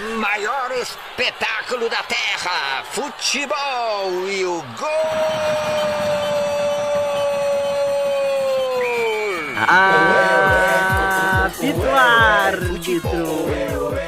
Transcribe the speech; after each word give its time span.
Maior 0.00 0.72
espetáculo 0.72 1.88
da 1.90 2.02
Terra, 2.04 2.82
futebol 2.84 4.26
e 4.26 4.42
o 4.42 4.62
gol! 4.78 4.88
Apito 11.44 11.86
árbitro! 11.90 13.10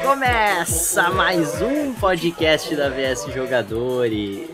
Começa 0.03 1.11
mais 1.11 1.61
um 1.61 1.93
podcast 1.93 2.75
da 2.75 2.89
VS 2.89 3.31
Jogadores. 3.31 4.49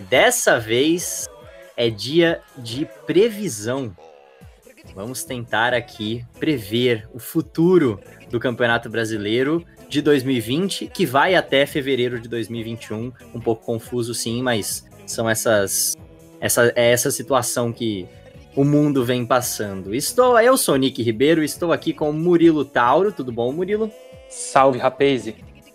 Dessa 0.00 0.58
vez 0.58 1.28
é 1.76 1.88
dia 1.88 2.42
de 2.56 2.84
previsão. 3.06 3.96
Vamos 4.92 5.22
tentar 5.22 5.72
aqui 5.72 6.26
prever 6.40 7.08
o 7.14 7.20
futuro 7.20 8.00
do 8.28 8.40
Campeonato 8.40 8.90
Brasileiro 8.90 9.64
de 9.88 10.02
2020, 10.02 10.88
que 10.88 11.06
vai 11.06 11.34
até 11.34 11.64
fevereiro 11.66 12.20
de 12.20 12.28
2021. 12.28 13.12
Um 13.34 13.40
pouco 13.40 13.64
confuso, 13.64 14.14
sim, 14.14 14.42
mas 14.42 14.86
são 15.06 15.28
essas. 15.28 15.96
Essa, 16.40 16.72
é 16.76 16.92
essa 16.92 17.10
situação 17.10 17.72
que 17.72 18.06
o 18.54 18.64
mundo 18.64 19.04
vem 19.04 19.26
passando. 19.26 19.94
Estou, 19.94 20.38
eu 20.38 20.56
sou 20.56 20.76
Nick 20.76 21.02
Ribeiro, 21.02 21.42
estou 21.42 21.72
aqui 21.72 21.92
com 21.92 22.12
Murilo 22.12 22.64
Tauro. 22.64 23.10
Tudo 23.10 23.32
bom, 23.32 23.52
Murilo? 23.52 23.90
Salve, 24.28 24.78
rapaz! 24.78 25.32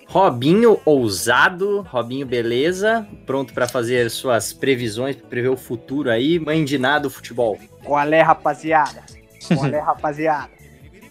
Robinho 0.08 0.80
ousado, 0.86 1.82
Robinho 1.90 2.26
beleza, 2.26 3.08
pronto 3.26 3.52
para 3.52 3.68
fazer 3.68 4.12
suas 4.12 4.54
previsões, 4.54 5.16
prever 5.16 5.50
o 5.50 5.58
futuro 5.58 6.12
aí, 6.12 6.38
mãe 6.38 6.64
de 6.64 6.78
nada 6.78 7.04
do 7.04 7.10
futebol. 7.10 7.58
Qual 7.84 8.14
é, 8.14 8.22
rapaziada? 8.22 9.02
Qual 9.48 9.66
é, 9.66 9.80
rapaziada? 9.82 10.52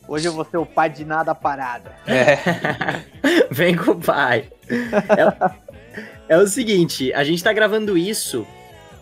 Hoje 0.06 0.28
eu 0.28 0.32
vou 0.32 0.44
ser 0.44 0.56
o 0.56 0.66
pai 0.66 0.90
de 0.90 1.04
nada 1.04 1.34
parada. 1.34 1.92
É. 2.06 2.38
Vem 3.50 3.76
com 3.76 3.92
o 3.92 4.00
pai. 4.00 4.50
É, 6.28 6.34
é, 6.34 6.38
o 6.38 6.46
seguinte, 6.46 7.12
a 7.12 7.24
gente 7.24 7.42
tá 7.42 7.52
gravando 7.52 7.96
isso 7.96 8.46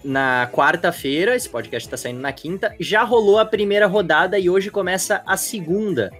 na 0.05 0.49
quarta-feira, 0.53 1.37
esse 1.37 1.49
podcast 1.49 1.89
tá 1.89 1.97
saindo 1.97 2.21
na 2.21 2.33
quinta. 2.33 2.75
Já 2.79 3.03
rolou 3.03 3.39
a 3.39 3.45
primeira 3.45 3.87
rodada 3.87 4.39
e 4.39 4.49
hoje 4.49 4.71
começa 4.71 5.23
a 5.27 5.37
segunda. 5.37 6.11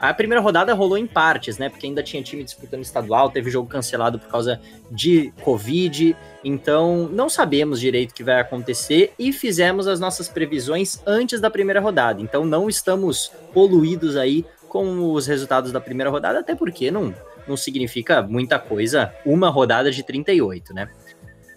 A 0.00 0.12
primeira 0.12 0.42
rodada 0.42 0.74
rolou 0.74 0.98
em 0.98 1.06
partes, 1.06 1.56
né? 1.58 1.68
Porque 1.68 1.86
ainda 1.86 2.02
tinha 2.02 2.22
time 2.22 2.44
disputando 2.44 2.82
estadual, 2.82 3.30
teve 3.30 3.50
jogo 3.50 3.68
cancelado 3.68 4.18
por 4.18 4.28
causa 4.28 4.60
de 4.90 5.32
Covid. 5.42 6.14
Então, 6.44 7.08
não 7.10 7.28
sabemos 7.28 7.80
direito 7.80 8.10
o 8.10 8.14
que 8.14 8.22
vai 8.22 8.40
acontecer 8.40 9.12
e 9.18 9.32
fizemos 9.32 9.86
as 9.86 9.98
nossas 9.98 10.28
previsões 10.28 11.00
antes 11.06 11.40
da 11.40 11.50
primeira 11.50 11.80
rodada. 11.80 12.20
Então, 12.20 12.44
não 12.44 12.68
estamos 12.68 13.32
poluídos 13.54 14.16
aí 14.16 14.44
com 14.68 15.12
os 15.12 15.26
resultados 15.26 15.72
da 15.72 15.80
primeira 15.80 16.10
rodada, 16.10 16.40
até 16.40 16.54
porque 16.54 16.90
não, 16.90 17.14
não 17.48 17.56
significa 17.56 18.22
muita 18.22 18.58
coisa 18.58 19.12
uma 19.24 19.48
rodada 19.48 19.90
de 19.90 20.02
38, 20.02 20.74
né? 20.74 20.88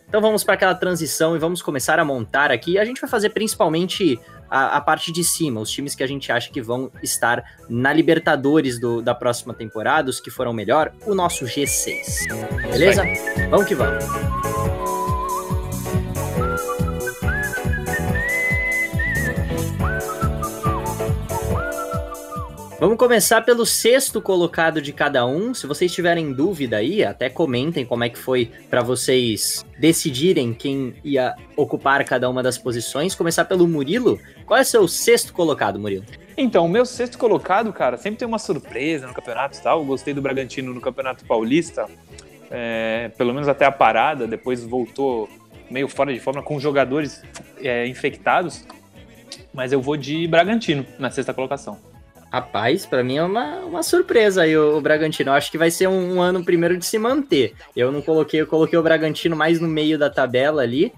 Então 0.08 0.22
vamos 0.22 0.44
para 0.44 0.56
aquela 0.56 0.74
transição 0.74 1.36
e 1.36 1.40
vamos 1.40 1.62
começar 1.62 2.00
a 2.00 2.06
montar 2.06 2.52
aqui. 2.52 2.80
A 2.80 2.86
gente 2.86 3.00
vai 3.00 3.10
fazer 3.10 3.30
principalmente 3.30 4.20
a, 4.50 4.78
a, 4.78 4.82
parte 4.82 5.12
de 5.12 5.24
cima, 5.24 5.62
os 5.62 5.70
times 5.70 5.96
que 5.96 6.04
a 6.04 6.08
gente 6.08 6.32
acha 6.32 6.52
que 6.52 6.62
vão 6.62 6.92
estar 7.02 7.44
na 7.70 7.94
Libertadores 7.94 8.80
do, 8.80 9.02
da 9.02 9.14
próxima 9.14 9.54
temporada, 9.54 10.10
os 10.10 10.20
que 10.20 10.30
foram 10.30 10.54
melhor, 10.54 10.92
o 11.06 11.14
nosso 11.14 11.46
G6. 11.46 12.28
Beleza? 12.72 13.04
Vamos 13.50 13.68
que 13.68 13.76
vamos. 13.76 14.59
Vamos 22.80 22.98
começar 22.98 23.42
pelo 23.42 23.66
sexto 23.66 24.22
colocado 24.22 24.82
de 24.82 24.94
cada 24.94 25.26
um. 25.26 25.54
Se 25.54 25.68
vocês 25.68 25.94
tiverem 25.94 26.32
dúvida 26.32 26.78
aí, 26.78 27.04
até 27.04 27.30
comentem 27.30 27.86
como 27.86 28.06
é 28.06 28.10
que 28.10 28.18
foi 28.18 28.50
para 28.70 28.82
vocês 28.82 29.66
decidirem 29.78 30.54
quem 30.54 30.96
ia 31.04 31.36
ocupar 31.58 32.06
cada 32.06 32.30
uma 32.30 32.42
das 32.42 32.58
posições. 32.58 33.14
Começar 33.14 33.44
pelo 33.44 33.68
Murilo. 33.68 34.18
Qual 34.46 34.58
é 34.58 34.62
o 34.62 34.66
seu 34.66 34.88
sexto 34.88 35.34
colocado, 35.34 35.78
Murilo? 35.78 36.06
Então, 36.38 36.66
o 36.66 36.70
meu 36.70 36.86
sexto 36.86 37.18
colocado, 37.18 37.74
cara, 37.74 37.98
sempre 37.98 38.20
tem 38.20 38.28
uma 38.28 38.40
surpresa 38.40 39.08
no 39.08 39.14
campeonato 39.14 39.58
e 39.58 39.62
tal. 39.62 39.80
Eu 39.80 39.86
gostei 39.86 40.14
do 40.14 40.22
Bragantino 40.22 40.74
no 40.74 40.80
Campeonato 40.80 41.26
Paulista, 41.26 41.86
é, 42.50 43.12
pelo 43.18 43.34
menos 43.34 43.50
até 43.50 43.66
a 43.66 43.72
parada. 43.74 44.26
Depois 44.26 44.64
voltou 44.64 45.28
meio 45.70 45.90
fora 45.90 46.14
de 46.14 46.20
forma 46.22 46.42
com 46.42 46.58
jogadores 46.58 47.22
é, 47.62 47.86
infectados. 47.88 48.66
Mas 49.54 49.74
eu 49.74 49.82
vou 49.82 49.98
de 49.98 50.26
Bragantino 50.30 50.86
na 50.98 51.12
sexta 51.12 51.34
colocação. 51.34 51.89
Rapaz, 52.32 52.86
para 52.86 53.04
mim 53.04 53.18
é 53.18 53.24
uma, 53.24 53.56
uma 53.62 53.84
surpresa 53.84 54.44
aí 54.44 54.56
o, 54.56 54.78
o 54.78 54.82
Bragantino. 54.82 55.32
Eu 55.32 55.36
acho 55.36 55.50
que 55.50 55.58
vai 55.58 55.72
ser 55.72 55.88
um, 55.88 56.16
um, 56.16 56.22
ano 56.22 56.44
primeiro 56.44 56.78
de 56.78 56.86
se 56.86 57.00
manter. 57.00 57.56
Eu 57.76 57.92
não 57.92 58.02
coloquei, 58.02 58.42
eu 58.42 58.48
coloquei 58.48 58.78
o 58.78 58.84
Bragantino 58.84 59.36
mais 59.36 59.60
no 59.60 59.68
meio 59.68 59.98
da 59.98 60.10
tabela 60.10 60.62
ali. 60.62 60.94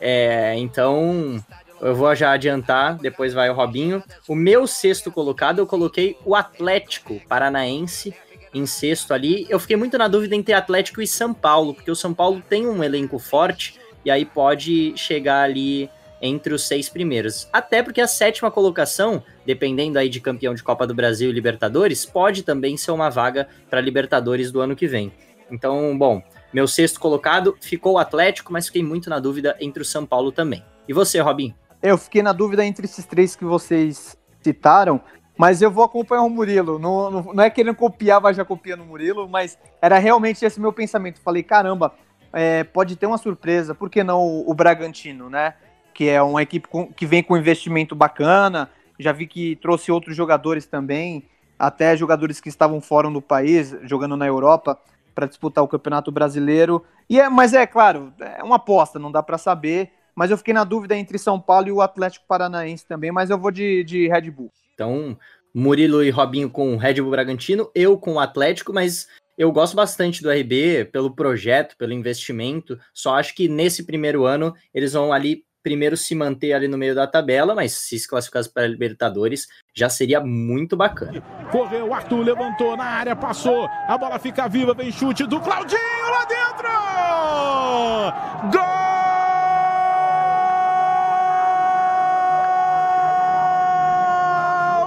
É, 0.00 0.54
então, 0.56 1.42
eu 1.80 1.94
vou 1.94 2.14
já 2.14 2.30
adiantar, 2.30 2.96
depois 2.96 3.34
vai 3.34 3.50
o 3.50 3.54
Robinho. 3.54 4.02
O 4.28 4.34
meu 4.34 4.66
sexto 4.66 5.10
colocado, 5.10 5.58
eu 5.58 5.66
coloquei 5.66 6.16
o 6.24 6.36
Atlético 6.36 7.20
Paranaense 7.28 8.14
em 8.54 8.64
sexto 8.64 9.12
ali. 9.12 9.46
Eu 9.48 9.58
fiquei 9.58 9.76
muito 9.76 9.98
na 9.98 10.06
dúvida 10.06 10.36
entre 10.36 10.54
Atlético 10.54 11.02
e 11.02 11.06
São 11.06 11.34
Paulo, 11.34 11.74
porque 11.74 11.90
o 11.90 11.96
São 11.96 12.14
Paulo 12.14 12.42
tem 12.48 12.68
um 12.68 12.82
elenco 12.84 13.18
forte 13.18 13.78
e 14.04 14.10
aí 14.10 14.24
pode 14.24 14.92
chegar 14.96 15.42
ali 15.42 15.90
entre 16.20 16.52
os 16.52 16.66
seis 16.66 16.88
primeiros. 16.88 17.48
Até 17.52 17.82
porque 17.82 18.00
a 18.00 18.06
sétima 18.06 18.50
colocação, 18.50 19.22
dependendo 19.46 19.98
aí 19.98 20.08
de 20.08 20.20
campeão 20.20 20.54
de 20.54 20.62
Copa 20.62 20.86
do 20.86 20.94
Brasil 20.94 21.30
e 21.30 21.32
Libertadores, 21.32 22.04
pode 22.04 22.42
também 22.42 22.76
ser 22.76 22.90
uma 22.90 23.10
vaga 23.10 23.48
para 23.68 23.80
Libertadores 23.80 24.52
do 24.52 24.60
ano 24.60 24.76
que 24.76 24.86
vem. 24.86 25.12
Então, 25.50 25.96
bom, 25.96 26.22
meu 26.52 26.66
sexto 26.68 27.00
colocado 27.00 27.56
ficou 27.60 27.94
o 27.94 27.98
Atlético, 27.98 28.52
mas 28.52 28.66
fiquei 28.66 28.82
muito 28.82 29.08
na 29.08 29.18
dúvida 29.18 29.56
entre 29.60 29.82
o 29.82 29.86
São 29.86 30.04
Paulo 30.06 30.30
também. 30.30 30.64
E 30.88 30.92
você, 30.92 31.20
Robin? 31.20 31.54
Eu 31.82 31.96
fiquei 31.96 32.22
na 32.22 32.32
dúvida 32.32 32.64
entre 32.64 32.84
esses 32.84 33.06
três 33.06 33.34
que 33.34 33.44
vocês 33.44 34.16
citaram, 34.42 35.00
mas 35.36 35.62
eu 35.62 35.70
vou 35.70 35.84
acompanhar 35.84 36.22
o 36.22 36.28
Murilo. 36.28 36.78
Não, 36.78 37.10
não, 37.10 37.22
não 37.32 37.42
é 37.42 37.48
querendo 37.48 37.74
copiar, 37.74 38.20
vai 38.20 38.34
já 38.34 38.44
copiando 38.44 38.82
o 38.82 38.86
Murilo, 38.86 39.28
mas 39.28 39.58
era 39.80 39.98
realmente 39.98 40.44
esse 40.44 40.60
meu 40.60 40.72
pensamento. 40.72 41.20
Falei, 41.20 41.42
caramba, 41.42 41.94
é, 42.32 42.64
pode 42.64 42.96
ter 42.96 43.06
uma 43.06 43.16
surpresa, 43.18 43.74
por 43.74 43.88
que 43.88 44.04
não 44.04 44.20
o, 44.20 44.50
o 44.50 44.54
Bragantino, 44.54 45.30
né? 45.30 45.54
Que 45.92 46.08
é 46.08 46.22
uma 46.22 46.42
equipe 46.42 46.68
com, 46.68 46.92
que 46.92 47.06
vem 47.06 47.22
com 47.22 47.36
investimento 47.36 47.94
bacana. 47.94 48.70
Já 48.98 49.12
vi 49.12 49.26
que 49.26 49.56
trouxe 49.56 49.90
outros 49.90 50.16
jogadores 50.16 50.66
também, 50.66 51.24
até 51.58 51.96
jogadores 51.96 52.40
que 52.40 52.48
estavam 52.48 52.80
fora 52.80 53.10
do 53.10 53.22
país, 53.22 53.74
jogando 53.82 54.16
na 54.16 54.26
Europa, 54.26 54.78
para 55.14 55.26
disputar 55.26 55.62
o 55.64 55.68
Campeonato 55.68 56.10
Brasileiro. 56.10 56.84
E 57.08 57.20
é, 57.20 57.28
mas 57.28 57.52
é 57.54 57.66
claro, 57.66 58.12
é 58.20 58.42
uma 58.42 58.56
aposta, 58.56 58.98
não 58.98 59.10
dá 59.10 59.22
para 59.22 59.38
saber. 59.38 59.90
Mas 60.14 60.30
eu 60.30 60.36
fiquei 60.36 60.52
na 60.52 60.64
dúvida 60.64 60.96
entre 60.96 61.18
São 61.18 61.40
Paulo 61.40 61.68
e 61.68 61.72
o 61.72 61.80
Atlético 61.80 62.26
Paranaense 62.26 62.86
também, 62.86 63.10
mas 63.10 63.30
eu 63.30 63.38
vou 63.38 63.50
de, 63.50 63.82
de 63.84 64.08
Red 64.08 64.30
Bull. 64.30 64.50
Então, 64.74 65.16
Murilo 65.54 66.02
e 66.02 66.10
Robinho 66.10 66.50
com 66.50 66.74
o 66.74 66.76
Red 66.76 66.94
Bull 67.00 67.10
Bragantino, 67.10 67.70
eu 67.74 67.96
com 67.96 68.14
o 68.14 68.20
Atlético, 68.20 68.72
mas 68.72 69.08
eu 69.36 69.50
gosto 69.50 69.74
bastante 69.74 70.22
do 70.22 70.30
RB 70.30 70.84
pelo 70.92 71.14
projeto, 71.14 71.76
pelo 71.76 71.94
investimento. 71.94 72.78
Só 72.92 73.14
acho 73.14 73.34
que 73.34 73.48
nesse 73.48 73.84
primeiro 73.84 74.26
ano 74.26 74.54
eles 74.74 74.92
vão 74.92 75.12
ali 75.12 75.44
primeiro 75.62 75.96
se 75.96 76.14
manter 76.14 76.52
ali 76.52 76.68
no 76.68 76.78
meio 76.78 76.94
da 76.94 77.06
tabela, 77.06 77.54
mas 77.54 77.72
se 77.72 77.98
se 77.98 78.08
classificasse 78.08 78.52
para 78.52 78.64
a 78.64 78.68
Libertadores, 78.68 79.46
já 79.74 79.88
seria 79.88 80.20
muito 80.20 80.76
bacana. 80.76 81.20
Correu, 81.50 81.92
Arthur 81.92 82.22
levantou 82.22 82.76
na 82.76 82.84
área, 82.84 83.14
passou, 83.16 83.66
a 83.66 83.96
bola 83.98 84.18
fica 84.18 84.48
viva, 84.48 84.74
vem 84.74 84.90
chute 84.90 85.26
do 85.26 85.40
Claudinho 85.40 85.80
lá 86.10 86.24
dentro! 86.24 86.68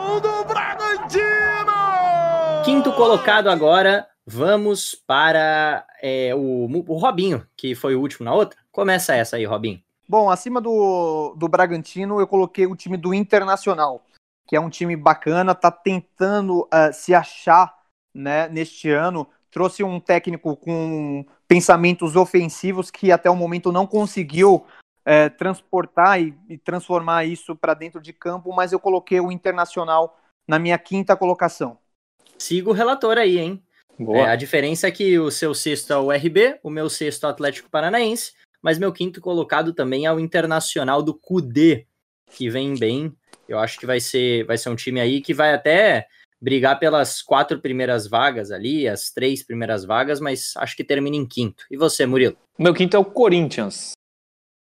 Gol 0.03 0.19
do 0.21 0.45
Bragantino! 0.45 1.73
Quinto 2.65 2.91
colocado 2.93 3.49
agora, 3.49 4.07
vamos 4.25 4.95
para 5.05 5.85
é, 6.01 6.33
o, 6.33 6.67
o 6.87 6.97
Robinho, 6.97 7.45
que 7.55 7.75
foi 7.75 7.95
o 7.95 8.01
último 8.01 8.25
na 8.25 8.33
outra. 8.33 8.57
Começa 8.71 9.15
essa 9.15 9.35
aí, 9.35 9.45
Robinho. 9.45 9.81
Bom, 10.13 10.29
acima 10.29 10.61
do, 10.61 11.33
do 11.35 11.47
Bragantino, 11.47 12.19
eu 12.19 12.27
coloquei 12.27 12.67
o 12.67 12.75
time 12.75 12.95
do 12.97 13.15
Internacional, 13.15 14.05
que 14.47 14.55
é 14.55 14.59
um 14.59 14.69
time 14.69 14.95
bacana, 14.95 15.55
tá 15.55 15.71
tentando 15.71 16.65
uh, 16.65 16.93
se 16.93 17.15
achar 17.15 17.75
né, 18.13 18.47
neste 18.47 18.91
ano. 18.91 19.27
Trouxe 19.49 19.83
um 19.83 19.99
técnico 19.99 20.55
com 20.55 21.25
pensamentos 21.47 22.15
ofensivos 22.15 22.91
que 22.91 23.11
até 23.11 23.27
o 23.27 23.35
momento 23.35 23.71
não 23.71 23.87
conseguiu 23.87 24.63
é, 25.03 25.29
transportar 25.29 26.21
e, 26.21 26.37
e, 26.47 26.59
transformar 26.59 27.25
isso 27.25 27.55
para 27.55 27.73
dentro 27.73 27.99
de 27.99 28.13
campo, 28.13 28.53
mas 28.53 28.71
eu 28.71 28.79
coloquei 28.79 29.19
o 29.19 29.31
Internacional 29.31 30.19
na 30.47 30.59
minha 30.59 30.77
quinta 30.77 31.15
colocação. 31.15 31.75
Siga 32.37 32.69
o 32.69 32.73
relator 32.73 33.17
aí, 33.17 33.39
hein? 33.39 33.63
É, 33.99 34.25
a 34.25 34.35
diferença 34.35 34.87
é 34.87 34.91
que 34.91 35.17
o 35.17 35.31
seu 35.31 35.55
sexto 35.55 35.91
é 35.91 35.97
o 35.97 36.11
RB, 36.11 36.59
o 36.61 36.69
meu 36.69 36.87
sexto 36.87 37.25
é 37.25 37.29
o 37.29 37.31
Atlético 37.31 37.67
Paranaense, 37.71 38.33
mas 38.63 38.79
meu 38.79 38.91
quinto 38.91 39.19
colocado 39.21 39.73
também 39.73 40.05
é 40.05 40.13
o 40.13 40.19
Internacional 40.19 41.03
do 41.03 41.13
Cudê, 41.13 41.85
que 42.31 42.49
vem 42.49 42.73
bem. 42.75 43.13
Eu 43.47 43.59
acho 43.59 43.77
que 43.77 43.85
vai 43.85 43.99
ser, 43.99 44.45
vai 44.45 44.57
ser 44.57 44.69
um 44.69 44.75
time 44.75 44.99
aí 45.01 45.21
que 45.21 45.33
vai 45.33 45.53
até 45.53 46.07
brigar 46.41 46.79
pelas 46.79 47.21
quatro 47.21 47.59
primeiras 47.59 48.07
vagas 48.07 48.51
ali, 48.51 48.87
as 48.87 49.11
três 49.11 49.43
primeiras 49.43 49.85
vagas, 49.85 50.19
mas 50.19 50.53
acho 50.57 50.75
que 50.75 50.83
termina 50.83 51.15
em 51.15 51.25
quinto. 51.25 51.65
E 51.69 51.77
você, 51.77 52.05
Murilo? 52.05 52.37
Meu 52.57 52.73
quinto 52.73 52.95
é 52.95 52.99
o 52.99 53.05
Corinthians. 53.05 53.91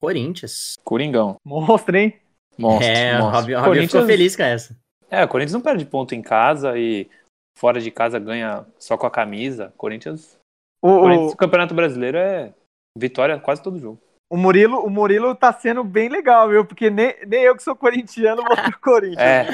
Corinthians. 0.02 0.74
Coringão. 0.84 1.38
Monstro, 1.46 1.96
hein? 1.98 2.20
Monstro, 2.58 2.88
é, 2.88 3.16
o 3.20 3.24
monstro. 3.24 3.40
Robinho, 3.40 3.58
o 3.58 3.62
Robinho 3.62 3.84
ficou 3.88 4.02
Corinthians- 4.02 4.06
feliz 4.06 4.36
com 4.36 4.44
essa. 4.44 4.78
É, 5.10 5.24
o 5.24 5.28
Corinthians 5.28 5.54
não 5.54 5.62
perde 5.62 5.86
ponto 5.86 6.14
em 6.16 6.22
casa 6.22 6.78
e 6.78 7.10
fora 7.58 7.80
de 7.80 7.90
casa 7.92 8.20
ganha 8.20 8.66
só 8.80 8.98
com 8.98 9.06
a 9.08 9.12
camisa. 9.12 9.74
Corinthians, 9.78 10.38
O, 10.82 11.00
Corinthians 11.00 11.32
o, 11.32 11.34
o 11.34 11.38
Campeonato 11.38 11.74
Brasileiro 11.74 12.18
é 12.18 12.54
vitória 12.98 13.40
quase 13.40 13.62
todo 13.62 13.80
jogo. 13.80 14.00
o 14.30 14.38
Murilo, 14.38 14.80
o 14.80 14.90
Murilo 14.90 15.36
tá 15.36 15.54
sendo 15.54 15.84
bem 15.84 16.10
legal, 16.10 16.50
viu? 16.50 16.66
Porque 16.66 16.90
nem, 16.90 17.16
nem 17.28 17.44
eu 17.44 17.56
que 17.56 17.64
sou 17.64 17.76
corintiano 17.76 18.44
vou 18.44 18.56
pro 18.56 18.80
Corinthians. 18.80 19.20
É, 19.20 19.48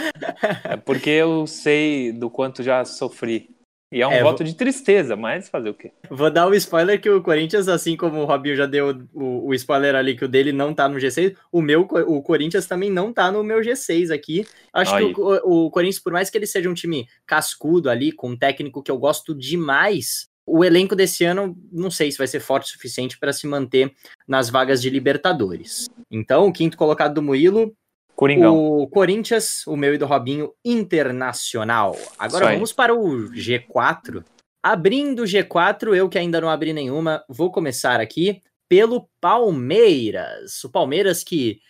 é 0.64 0.78
porque 0.78 1.10
eu 1.10 1.46
sei 1.48 2.12
do 2.14 2.30
quanto 2.30 2.64
já 2.64 2.86
sofri. 2.86 3.58
E 3.92 4.02
é 4.04 4.08
um 4.08 4.12
É, 4.12 4.22
voto 4.22 4.44
de 4.44 4.54
tristeza, 4.54 5.16
mas 5.16 5.50
fazer 5.50 5.72
o 5.72 5.74
quê? 5.74 5.92
Vou 6.12 6.30
dar 6.30 6.48
o 6.48 6.54
spoiler 6.54 7.02
que 7.02 7.10
o 7.10 7.24
Corinthians, 7.24 7.68
assim 7.68 7.98
como 7.98 8.22
o 8.22 8.26
Robinho 8.26 8.56
já 8.56 8.68
deu 8.68 8.96
o, 9.12 9.48
o 9.48 9.54
spoiler 9.56 9.96
ali 9.96 10.16
que 10.16 10.24
o 10.24 10.28
dele 10.28 10.54
não 10.54 10.76
tá 10.76 10.88
no 10.88 10.98
G6, 10.98 11.36
o 11.52 11.60
meu, 11.60 11.82
o 11.82 12.22
Corinthians 12.22 12.68
também 12.68 12.92
não 12.92 13.12
tá 13.12 13.32
no 13.32 13.44
meu 13.44 13.62
G6 13.62 14.14
aqui. 14.14 14.46
Acho 14.72 14.94
Aí. 14.94 15.12
que 15.12 15.20
o, 15.20 15.66
o 15.66 15.72
Corinthians, 15.72 16.04
por 16.04 16.14
mais 16.14 16.30
que 16.30 16.38
ele 16.38 16.46
seja 16.46 16.70
um 16.70 16.74
time 16.76 17.08
cascudo 17.26 17.90
ali, 17.90 18.12
com 18.12 18.30
um 18.30 18.38
técnico 18.38 18.84
que 18.84 18.92
eu 18.92 18.98
gosto 19.00 19.34
demais, 19.34 20.29
o 20.50 20.64
elenco 20.64 20.96
desse 20.96 21.24
ano 21.24 21.58
não 21.72 21.92
sei 21.92 22.12
se 22.12 22.18
vai 22.18 22.28
ser 22.28 22.40
forte 22.40 22.66
o 22.66 22.70
suficiente 22.70 23.18
para 23.20 23.32
se 23.32 23.46
manter 23.46 23.94
nas 24.28 24.50
vagas 24.50 24.82
de 24.82 24.90
Libertadores. 24.90 25.90
Então, 26.10 26.48
o 26.48 26.54
quinto 26.54 26.76
colocado 26.76 27.14
do 27.14 27.22
Murilo, 27.22 27.74
Coringão. 28.16 28.58
o 28.58 28.88
Corinthians, 28.88 29.66
o 29.68 29.78
meu 29.78 29.94
e 29.94 29.98
do 29.98 30.06
Robinho, 30.06 30.52
Internacional. 30.66 31.96
Agora 32.18 32.52
vamos 32.52 32.74
para 32.74 32.94
o 32.94 33.30
G4. 33.32 34.24
Abrindo 34.62 35.22
o 35.22 35.26
G4, 35.26 35.96
eu 35.96 36.10
que 36.10 36.18
ainda 36.18 36.42
não 36.42 36.50
abri 36.50 36.74
nenhuma, 36.74 37.24
vou 37.30 37.50
começar 37.50 38.02
aqui 38.02 38.42
pelo 38.68 39.10
Palmeiras. 39.22 40.64
O 40.64 40.70
Palmeiras 40.70 41.24
que 41.24 41.62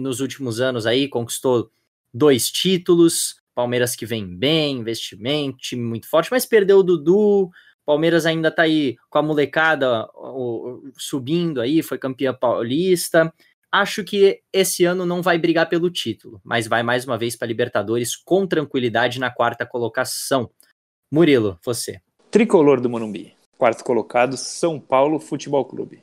nos 0.00 0.20
últimos 0.20 0.60
anos 0.60 0.86
aí 0.86 1.08
conquistou 1.08 1.70
dois 2.12 2.50
títulos. 2.50 3.36
Palmeiras 3.54 3.96
que 3.96 4.04
vem 4.04 4.26
bem, 4.26 4.78
investimento, 4.78 5.58
time 5.58 5.82
muito 5.82 6.08
forte, 6.08 6.30
mas 6.30 6.44
perdeu 6.44 6.78
o 6.78 6.82
Dudu. 6.82 7.50
Palmeiras 7.84 8.26
ainda 8.26 8.50
tá 8.50 8.62
aí 8.62 8.96
com 9.10 9.18
a 9.18 9.22
molecada 9.22 10.08
o- 10.14 10.88
o- 10.88 10.92
subindo 10.96 11.60
aí, 11.60 11.82
foi 11.82 11.98
campeã 11.98 12.32
paulista. 12.34 13.32
Acho 13.70 14.04
que 14.04 14.40
esse 14.52 14.84
ano 14.84 15.04
não 15.04 15.20
vai 15.20 15.36
brigar 15.36 15.68
pelo 15.68 15.90
título, 15.90 16.40
mas 16.44 16.66
vai 16.66 16.82
mais 16.82 17.04
uma 17.04 17.18
vez 17.18 17.36
para 17.36 17.48
Libertadores 17.48 18.16
com 18.16 18.46
tranquilidade 18.46 19.18
na 19.18 19.30
quarta 19.30 19.66
colocação. 19.66 20.48
Murilo, 21.12 21.58
você. 21.64 22.00
Tricolor 22.30 22.80
do 22.80 22.88
Morumbi. 22.88 23.34
Quarto 23.58 23.84
colocado, 23.84 24.36
São 24.36 24.80
Paulo 24.80 25.18
Futebol 25.18 25.64
Clube. 25.64 26.02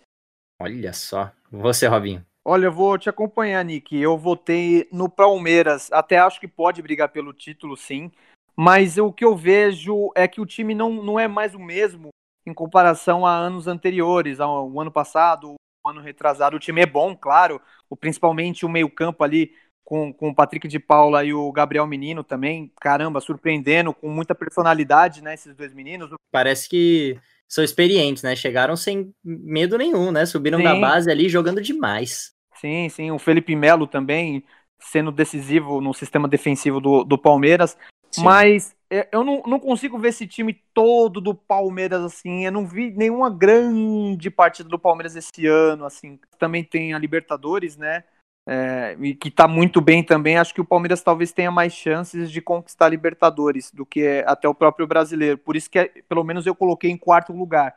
Olha 0.61 0.93
só. 0.93 1.31
Você, 1.51 1.87
Robinho. 1.87 2.25
Olha, 2.43 2.65
eu 2.65 2.71
vou 2.71 2.97
te 2.97 3.09
acompanhar, 3.09 3.63
Nick. 3.63 3.95
Eu 3.95 4.17
votei 4.17 4.87
no 4.91 5.09
Palmeiras. 5.09 5.91
Até 5.91 6.17
acho 6.17 6.39
que 6.39 6.47
pode 6.47 6.81
brigar 6.81 7.09
pelo 7.09 7.33
título, 7.33 7.77
sim. 7.77 8.11
Mas 8.56 8.98
o 8.98 9.12
que 9.12 9.25
eu 9.25 9.36
vejo 9.36 10.12
é 10.15 10.27
que 10.27 10.42
o 10.42 10.45
time 10.45 10.75
não, 10.75 10.92
não 10.92 11.19
é 11.19 11.27
mais 11.27 11.56
o 11.56 11.59
mesmo 11.59 12.09
em 12.45 12.53
comparação 12.53 13.25
a 13.25 13.36
anos 13.36 13.68
anteriores, 13.68 14.39
ao 14.39 14.80
ano 14.80 14.92
passado, 14.92 15.56
o 15.83 15.89
ano 15.89 16.01
retrasado. 16.01 16.56
O 16.56 16.59
time 16.59 16.81
é 16.81 16.86
bom, 16.86 17.15
claro. 17.15 17.62
O, 17.89 17.95
principalmente 17.95 18.65
o 18.65 18.69
meio-campo 18.69 19.24
ali 19.24 19.51
com, 19.83 20.13
com 20.13 20.30
o 20.30 20.36
Patrick 20.36 20.68
de 20.68 20.80
Paula 20.80 21.24
e 21.24 21.33
o 21.33 21.51
Gabriel 21.51 21.86
Menino 21.86 22.24
também. 22.24 22.71
Caramba, 22.80 23.21
surpreendendo, 23.21 23.94
com 23.94 24.09
muita 24.09 24.33
personalidade, 24.33 25.21
né? 25.21 25.33
Esses 25.33 25.56
dois 25.56 25.74
meninos. 25.74 26.12
Parece 26.31 26.69
que 26.69 27.19
são 27.48 27.63
experientes, 27.63 28.24
né? 28.24 28.36
Chegaram 28.36 28.75
sem 28.75 29.13
medo 29.24 29.77
nenhum, 29.77 30.12
né? 30.12 30.25
Subiram 30.25 30.62
da 30.62 30.74
Sim. 30.74 30.81
base 30.81 31.12
ali 31.12 31.27
jogando 31.27 31.62
demais. 31.62 32.31
Sim, 32.56 32.89
sim. 32.89 33.12
O 33.12 33.19
Felipe 33.19 33.56
Melo 33.56 33.88
também 33.88 34.44
sendo 34.80 35.12
decisivo 35.12 35.81
no 35.81 35.94
sistema 35.94 36.27
defensivo 36.27 36.80
do, 36.80 37.03
do 37.03 37.18
Palmeiras. 37.18 37.77
Sim. 38.11 38.23
Mas 38.23 38.75
é, 38.89 39.07
eu 39.11 39.23
não, 39.23 39.41
não 39.47 39.59
consigo 39.59 39.97
ver 39.97 40.09
esse 40.09 40.27
time 40.27 40.61
todo 40.73 41.21
do 41.21 41.33
Palmeiras 41.33 42.01
assim. 42.03 42.45
Eu 42.45 42.51
não 42.51 42.65
vi 42.65 42.91
nenhuma 42.91 43.29
grande 43.29 44.29
partida 44.29 44.67
do 44.67 44.77
Palmeiras 44.77 45.15
esse 45.15 45.47
ano. 45.47 45.85
assim. 45.85 46.19
Também 46.37 46.63
tem 46.63 46.93
a 46.93 46.99
Libertadores, 46.99 47.77
né? 47.77 48.03
É, 48.47 48.97
e 48.99 49.13
que 49.13 49.29
tá 49.31 49.47
muito 49.47 49.79
bem 49.79 50.03
também. 50.03 50.37
Acho 50.37 50.53
que 50.53 50.61
o 50.61 50.65
Palmeiras 50.65 51.01
talvez 51.01 51.31
tenha 51.31 51.51
mais 51.51 51.73
chances 51.73 52.29
de 52.29 52.41
conquistar 52.41 52.87
a 52.87 52.89
Libertadores 52.89 53.71
do 53.71 53.85
que 53.85 54.23
até 54.25 54.47
o 54.47 54.55
próprio 54.55 54.87
brasileiro. 54.87 55.37
Por 55.37 55.55
isso 55.55 55.69
que 55.69 55.79
é- 55.79 55.91
pelo 56.09 56.23
menos 56.23 56.45
eu 56.45 56.55
coloquei 56.55 56.89
em 56.91 56.97
quarto 56.97 57.31
lugar. 57.31 57.75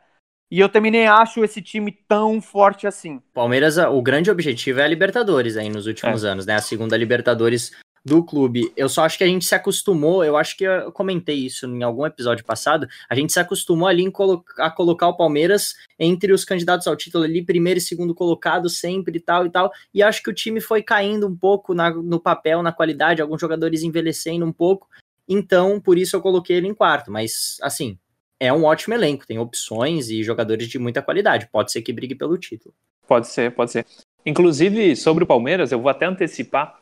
E 0.51 0.59
eu 0.59 0.69
também 0.69 0.91
nem 0.91 1.07
acho 1.07 1.43
esse 1.43 1.61
time 1.61 1.91
tão 1.91 2.41
forte 2.41 2.85
assim. 2.85 3.21
Palmeiras, 3.33 3.77
o 3.77 4.01
grande 4.01 4.29
objetivo 4.29 4.79
é 4.79 4.83
a 4.83 4.87
Libertadores 4.87 5.57
aí 5.57 5.69
nos 5.69 5.87
últimos 5.87 6.23
anos, 6.23 6.45
né? 6.45 6.55
A 6.55 6.61
segunda 6.61 6.95
Libertadores 6.95 7.71
do 8.05 8.23
clube. 8.23 8.71
Eu 8.77 8.87
só 8.87 9.03
acho 9.03 9.17
que 9.17 9.23
a 9.23 9.27
gente 9.27 9.45
se 9.45 9.55
acostumou, 9.55 10.23
eu 10.23 10.37
acho 10.37 10.55
que 10.55 10.63
eu 10.63 10.91
comentei 10.91 11.37
isso 11.37 11.65
em 11.65 11.81
algum 11.81 12.05
episódio 12.05 12.45
passado, 12.45 12.87
a 13.09 13.15
gente 13.15 13.33
se 13.33 13.39
acostumou 13.39 13.87
ali 13.87 14.09
colo- 14.11 14.45
a 14.59 14.69
colocar 14.69 15.07
o 15.07 15.17
Palmeiras 15.17 15.73
entre 15.97 16.31
os 16.31 16.45
candidatos 16.45 16.85
ao 16.85 16.95
título 16.95 17.23
ali, 17.23 17.43
primeiro 17.43 17.79
e 17.79 17.81
segundo 17.81 18.13
colocado 18.13 18.69
sempre 18.69 19.17
e 19.17 19.19
tal 19.19 19.47
e 19.47 19.49
tal, 19.49 19.71
e 19.91 20.03
acho 20.03 20.21
que 20.21 20.29
o 20.29 20.33
time 20.33 20.61
foi 20.61 20.83
caindo 20.83 21.27
um 21.27 21.35
pouco 21.35 21.73
na- 21.73 21.89
no 21.89 22.19
papel, 22.19 22.61
na 22.61 22.71
qualidade, 22.71 23.23
alguns 23.23 23.41
jogadores 23.41 23.81
envelhecendo 23.81 24.45
um 24.45 24.53
pouco, 24.53 24.87
então 25.27 25.81
por 25.81 25.97
isso 25.97 26.15
eu 26.15 26.21
coloquei 26.21 26.57
ele 26.57 26.67
em 26.67 26.75
quarto, 26.75 27.11
mas 27.11 27.57
assim, 27.63 27.97
é 28.39 28.53
um 28.53 28.65
ótimo 28.65 28.93
elenco, 28.93 29.25
tem 29.25 29.39
opções 29.39 30.09
e 30.09 30.21
jogadores 30.21 30.67
de 30.67 30.77
muita 30.77 31.01
qualidade, 31.01 31.49
pode 31.51 31.71
ser 31.71 31.81
que 31.81 31.91
brigue 31.91 32.13
pelo 32.13 32.37
título. 32.37 32.71
Pode 33.07 33.27
ser, 33.27 33.51
pode 33.51 33.71
ser. 33.71 33.85
Inclusive, 34.25 34.95
sobre 34.95 35.23
o 35.23 35.27
Palmeiras, 35.27 35.71
eu 35.71 35.79
vou 35.79 35.89
até 35.89 36.05
antecipar. 36.05 36.79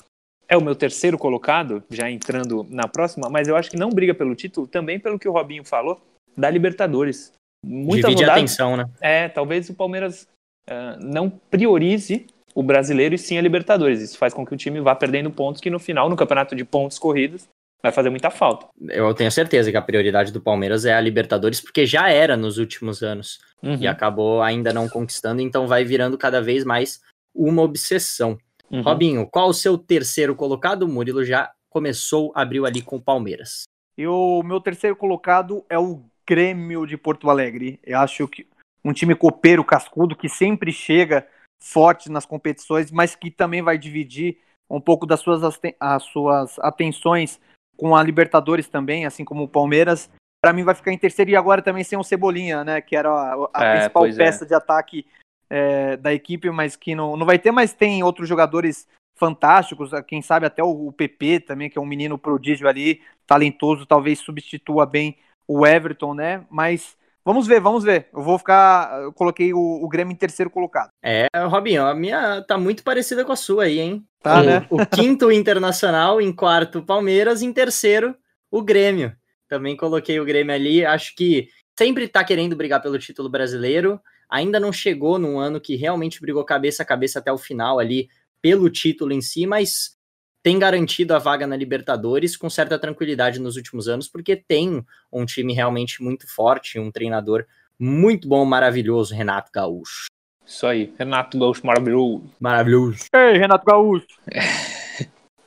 É 0.47 0.57
o 0.57 0.61
meu 0.63 0.75
terceiro 0.75 1.17
colocado, 1.17 1.83
já 1.89 2.09
entrando 2.09 2.65
na 2.69 2.87
próxima, 2.87 3.29
mas 3.29 3.47
eu 3.47 3.55
acho 3.55 3.69
que 3.71 3.77
não 3.77 3.89
briga 3.89 4.13
pelo 4.13 4.35
título, 4.35 4.67
também 4.67 4.99
pelo 4.99 5.17
que 5.17 5.27
o 5.27 5.31
Robinho 5.31 5.63
falou, 5.63 6.01
da 6.37 6.49
Libertadores. 6.49 7.31
Muitas 7.65 8.09
Divide 8.09 8.23
a 8.23 8.27
rodadas- 8.27 8.43
atenção, 8.43 8.77
né? 8.77 8.85
É, 8.99 9.29
talvez 9.29 9.69
o 9.69 9.73
Palmeiras 9.73 10.27
ah, 10.69 10.97
não 10.99 11.29
priorize 11.29 12.27
o 12.53 12.61
brasileiro 12.61 13.15
e 13.15 13.17
sim 13.17 13.37
a 13.37 13.41
Libertadores. 13.41 14.01
Isso 14.01 14.17
faz 14.17 14.33
com 14.33 14.45
que 14.45 14.53
o 14.53 14.57
time 14.57 14.79
vá 14.81 14.93
perdendo 14.93 15.31
pontos 15.31 15.61
que 15.61 15.69
no 15.69 15.79
final, 15.79 16.09
no 16.09 16.15
campeonato 16.15 16.55
de 16.55 16.65
pontos 16.65 16.99
corridos, 16.99 17.47
vai 17.81 17.91
fazer 17.91 18.09
muita 18.09 18.29
falta. 18.29 18.67
Eu 18.89 19.13
tenho 19.13 19.31
certeza 19.31 19.71
que 19.71 19.77
a 19.77 19.81
prioridade 19.81 20.31
do 20.31 20.41
Palmeiras 20.41 20.85
é 20.85 20.93
a 20.93 21.01
Libertadores, 21.01 21.59
porque 21.59 21.85
já 21.85 22.09
era 22.09 22.37
nos 22.37 22.57
últimos 22.57 23.01
anos 23.01 23.39
Uhum, 23.61 23.77
e 23.79 23.87
acabou 23.87 24.41
ainda 24.41 24.73
não 24.73 24.89
conquistando, 24.89 25.41
então 25.41 25.67
vai 25.67 25.85
virando 25.85 26.17
cada 26.17 26.41
vez 26.41 26.65
mais 26.65 27.01
uma 27.33 27.61
obsessão. 27.61 28.37
Uhum. 28.73 28.81
Robinho, 28.81 29.27
qual 29.27 29.49
o 29.49 29.53
seu 29.53 29.77
terceiro 29.77 30.35
colocado? 30.35 30.83
O 30.83 30.87
Murilo 30.87 31.23
já 31.23 31.51
começou, 31.69 32.31
abriu 32.35 32.65
ali 32.65 32.81
com 32.81 32.97
o 32.97 33.01
Palmeiras. 33.01 33.63
E 33.97 34.07
o 34.07 34.41
meu 34.43 34.59
terceiro 34.59 34.95
colocado 34.95 35.65
é 35.69 35.77
o 35.77 36.03
Grêmio 36.27 36.85
de 36.85 36.97
Porto 36.97 37.29
Alegre. 37.29 37.79
Eu 37.83 37.99
acho 37.99 38.27
que 38.27 38.47
um 38.83 38.93
time 38.93 39.15
copeiro, 39.15 39.63
cascudo, 39.63 40.15
que 40.15 40.27
sempre 40.27 40.71
chega 40.71 41.27
forte 41.61 42.11
nas 42.11 42.25
competições, 42.25 42.91
mas 42.91 43.15
que 43.15 43.31
também 43.31 43.61
vai 43.61 43.77
dividir 43.77 44.37
um 44.69 44.81
pouco 44.81 45.05
das 45.05 45.19
suas, 45.19 45.59
as 45.79 46.03
suas 46.03 46.59
atenções 46.59 47.39
com 47.77 47.95
a 47.95 48.03
Libertadores 48.03 48.67
também, 48.67 49.05
assim 49.05 49.23
como 49.23 49.43
o 49.43 49.47
Palmeiras. 49.47 50.09
Para 50.41 50.53
mim 50.53 50.63
vai 50.63 50.75
ficar 50.75 50.91
em 50.91 50.97
terceiro 50.97 51.31
e 51.31 51.35
agora 51.35 51.61
também 51.61 51.83
sem 51.83 51.97
o 51.97 52.03
Cebolinha, 52.03 52.63
né? 52.63 52.81
Que 52.81 52.95
era 52.95 53.09
a, 53.09 53.49
a 53.53 53.65
É, 53.65 53.73
principal 53.75 54.05
é. 54.05 54.13
peça 54.13 54.45
de 54.45 54.53
ataque 54.53 55.05
é, 55.53 55.95
da 55.97 56.11
equipe, 56.11 56.49
mas 56.49 56.75
que 56.75 56.95
não, 56.95 57.15
não 57.15 57.27
vai 57.27 57.37
ter, 57.37 57.51
mas 57.51 57.73
tem 57.73 58.01
outros 58.01 58.27
jogadores 58.27 58.87
fantásticos, 59.15 59.91
quem 60.07 60.19
sabe 60.19 60.47
até 60.47 60.63
o, 60.63 60.87
o 60.87 60.91
PP 60.91 61.41
também, 61.41 61.69
que 61.69 61.77
é 61.77 61.81
um 61.81 61.85
menino 61.85 62.17
prodígio 62.17 62.67
ali, 62.67 63.01
talentoso, 63.27 63.85
talvez 63.85 64.17
substitua 64.17 64.83
bem 64.87 65.15
o 65.47 65.67
Everton, 65.67 66.15
né? 66.15 66.43
Mas 66.49 66.97
vamos 67.23 67.45
ver, 67.45 67.59
vamos 67.59 67.83
ver. 67.83 68.07
Eu 68.11 68.23
vou 68.23 68.39
ficar. 68.39 68.99
Eu 69.03 69.13
coloquei 69.13 69.53
o, 69.53 69.59
o 69.59 69.87
Grêmio 69.87 70.11
em 70.11 70.17
terceiro 70.17 70.49
colocado. 70.49 70.89
É, 71.03 71.27
Robinho, 71.47 71.85
a 71.85 71.93
minha 71.93 72.41
tá 72.41 72.57
muito 72.57 72.83
parecida 72.83 73.23
com 73.23 73.31
a 73.31 73.35
sua 73.35 73.65
aí, 73.65 73.79
hein? 73.79 74.03
Tá, 74.23 74.41
o, 74.41 74.43
né? 74.43 74.67
o 74.71 74.83
quinto 74.87 75.31
Internacional, 75.31 76.19
em 76.19 76.33
quarto 76.33 76.81
Palmeiras, 76.81 77.43
em 77.43 77.53
terceiro 77.53 78.15
o 78.49 78.63
Grêmio. 78.63 79.15
Também 79.47 79.77
coloquei 79.77 80.19
o 80.19 80.25
Grêmio 80.25 80.55
ali, 80.55 80.83
acho 80.83 81.15
que 81.15 81.47
sempre 81.77 82.07
tá 82.07 82.23
querendo 82.23 82.55
brigar 82.55 82.81
pelo 82.81 82.97
título 82.97 83.29
brasileiro, 83.29 84.01
ainda 84.33 84.59
não 84.59 84.73
chegou 84.73 85.19
num 85.19 85.37
ano 85.37 85.61
que 85.61 85.75
realmente 85.75 86.19
brigou 86.19 86.43
cabeça 86.43 86.81
a 86.81 86.85
cabeça 86.85 87.19
até 87.19 87.31
o 87.31 87.37
final 87.37 87.77
ali 87.77 88.09
pelo 88.41 88.67
título 88.67 89.13
em 89.13 89.21
si, 89.21 89.45
mas 89.45 89.95
tem 90.41 90.57
garantido 90.57 91.13
a 91.13 91.19
vaga 91.19 91.45
na 91.45 91.55
Libertadores 91.55 92.35
com 92.35 92.49
certa 92.49 92.79
tranquilidade 92.79 93.39
nos 93.39 93.57
últimos 93.57 93.87
anos, 93.87 94.07
porque 94.07 94.35
tem 94.35 94.83
um 95.11 95.23
time 95.23 95.53
realmente 95.53 96.01
muito 96.01 96.27
forte, 96.27 96.79
um 96.79 96.91
treinador 96.91 97.45
muito 97.79 98.27
bom, 98.27 98.43
maravilhoso, 98.43 99.13
Renato 99.13 99.51
Gaúcho. 99.53 100.07
Isso 100.43 100.65
aí, 100.65 100.91
Renato 100.97 101.37
Gaúcho 101.37 101.65
maravilhoso. 101.65 102.23
Maravilhoso. 102.39 103.05
Ei, 103.13 103.37
Renato 103.37 103.63
Gaúcho. 103.65 104.07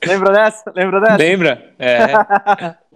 Lembra 0.05 0.31
dessa? 0.31 0.71
Lembra 0.75 1.01
dessa? 1.01 1.17
Lembra? 1.17 1.73
É. 1.79 2.07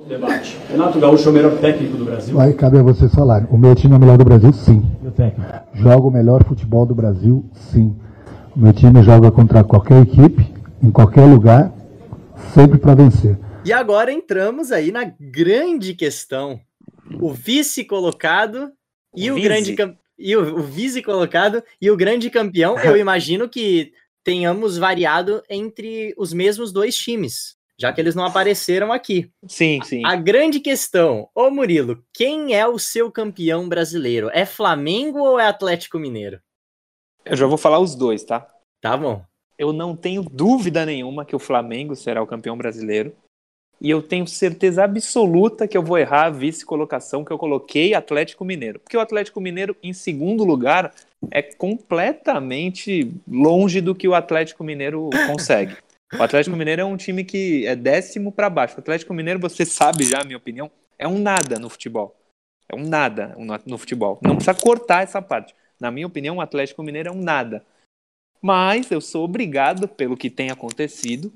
Debate. 0.08 0.58
Renato 0.70 1.00
Gaúcho 1.00 1.28
é 1.28 1.32
o 1.32 1.34
melhor 1.34 1.58
técnico 1.58 1.98
do 1.98 2.06
Brasil? 2.06 2.36
Vai 2.36 2.54
cabe 2.54 2.78
a 2.78 2.84
vocês 2.84 3.14
falarem. 3.14 3.48
O 3.52 3.58
meu 3.58 3.76
time 3.76 3.94
é 3.94 3.98
o 3.98 4.00
melhor 4.00 4.18
do 4.18 4.26
Brasil, 4.26 4.52
sim. 4.54 4.84
O 5.04 5.12
técnico? 5.12 5.52
Joga 5.74 6.08
o 6.08 6.12
melhor 6.12 6.44
futebol 6.44 6.86
do 6.86 6.96
Brasil, 6.96 7.50
sim. 7.54 7.96
O 8.56 8.60
meu 8.60 8.74
time 8.74 9.02
joga 9.04 9.32
contra 9.32 9.64
qualquer 9.64 10.02
equipe, 10.02 10.46
em 10.82 10.92
qualquer 10.92 11.26
lugar, 11.26 11.72
sempre 12.54 12.78
para 12.78 12.96
vencer. 12.96 13.38
E 13.64 13.72
agora 13.72 14.12
entramos 14.12 14.72
aí 14.72 14.92
na 14.92 15.12
grande 15.20 15.94
questão. 15.94 16.60
O 17.20 17.32
vice 17.32 17.84
colocado 17.84 18.72
e 19.16 19.30
o, 19.30 19.38
O 19.38 19.42
grande 19.42 19.76
e 20.18 20.36
o, 20.36 20.60
o 20.60 20.62
vice 20.62 21.02
colocado 21.02 21.64
e 21.82 21.90
o 21.90 21.98
grande 21.98 22.30
campeão. 22.30 22.80
Eu 22.80 22.96
imagino 22.98 23.50
que 23.50 23.92
tenhamos 24.24 24.78
variado 24.78 25.44
entre 25.50 26.14
os 26.18 26.34
mesmos 26.34 26.72
dois 26.72 26.96
times, 26.96 27.56
já 27.78 27.92
que 27.92 28.00
eles 28.00 28.16
não 28.16 28.26
apareceram 28.26 28.92
aqui. 28.92 29.32
Sim, 29.48 29.80
sim. 29.84 30.06
A 30.06 30.16
grande 30.16 30.60
questão, 30.60 31.30
ô 31.34 31.50
Murilo, 31.50 32.04
quem 32.14 32.54
é 32.54 32.68
o 32.68 32.78
seu 32.78 33.12
campeão 33.12 33.68
brasileiro? 33.68 34.30
É 34.34 34.46
Flamengo 34.46 35.20
ou 35.20 35.40
é 35.40 35.48
Atlético 35.48 36.00
Mineiro? 36.00 36.40
Eu 37.26 37.36
já 37.36 37.46
vou 37.46 37.58
falar 37.58 37.80
os 37.80 37.96
dois, 37.96 38.24
tá? 38.24 38.48
Tá 38.80 38.98
bom. 38.98 39.24
Eu 39.58 39.72
não 39.72 39.96
tenho 39.96 40.24
dúvida 40.24 40.86
nenhuma 40.86 41.24
que 41.24 41.36
o 41.36 41.40
Flamengo 41.40 41.96
será 41.96 42.22
o 42.22 42.28
campeão 42.28 42.58
brasileiro. 42.58 43.16
E 43.82 43.90
eu 43.90 44.00
tenho 44.00 44.28
certeza 44.28 44.84
absoluta 44.84 45.68
que 45.68 45.76
eu 45.76 45.82
vou 45.82 45.98
errar 45.98 46.26
a 46.26 46.30
vice-colocação 46.30 47.26
que 47.26 47.32
eu 47.32 47.38
coloquei 47.38 47.96
Atlético 47.96 48.46
Mineiro. 48.46 48.80
Porque 48.80 48.96
o 48.96 49.00
Atlético 49.00 49.42
Mineiro, 49.42 49.76
em 49.82 49.92
segundo 49.92 50.44
lugar, 50.44 50.94
é 51.32 51.42
completamente 51.42 53.12
longe 53.28 53.82
do 53.82 53.96
que 53.96 54.08
o 54.08 54.14
Atlético 54.14 54.64
Mineiro 54.64 55.10
consegue. 55.26 55.76
O 56.14 56.22
Atlético 56.22 56.56
Mineiro 56.56 56.82
é 56.84 56.86
um 56.86 56.96
time 56.96 57.24
que 57.24 57.66
é 57.66 57.76
décimo 57.76 58.32
para 58.32 58.52
baixo. 58.52 58.76
O 58.78 58.82
Atlético 58.82 59.16
Mineiro, 59.16 59.40
você 59.40 59.66
sabe 59.66 60.04
já, 60.04 60.22
a 60.22 60.26
minha 60.26 60.38
opinião, 60.38 60.70
é 61.00 61.08
um 61.08 61.18
nada 61.18 61.58
no 61.58 61.68
futebol. 61.68 62.16
É 62.70 62.76
um 62.76 62.88
nada 62.88 63.36
no, 63.66 63.78
futebol. 63.80 64.20
Não 64.22 64.36
precisa 64.36 64.54
cortar 64.54 65.02
essa 65.02 65.22
parte. 65.24 65.56
Na 65.80 65.90
minha 65.90 66.06
opinião, 66.06 66.38
o 66.38 66.42
Atlético 66.42 66.84
Mineiro 66.84 67.10
é 67.10 67.12
um 67.12 67.22
nada. 67.22 67.66
Mas 68.40 68.92
eu 68.92 69.02
sou 69.02 69.26
obrigado, 69.26 69.88
pelo 69.88 70.16
que 70.16 70.30
tem 70.30 70.52
acontecido, 70.52 71.34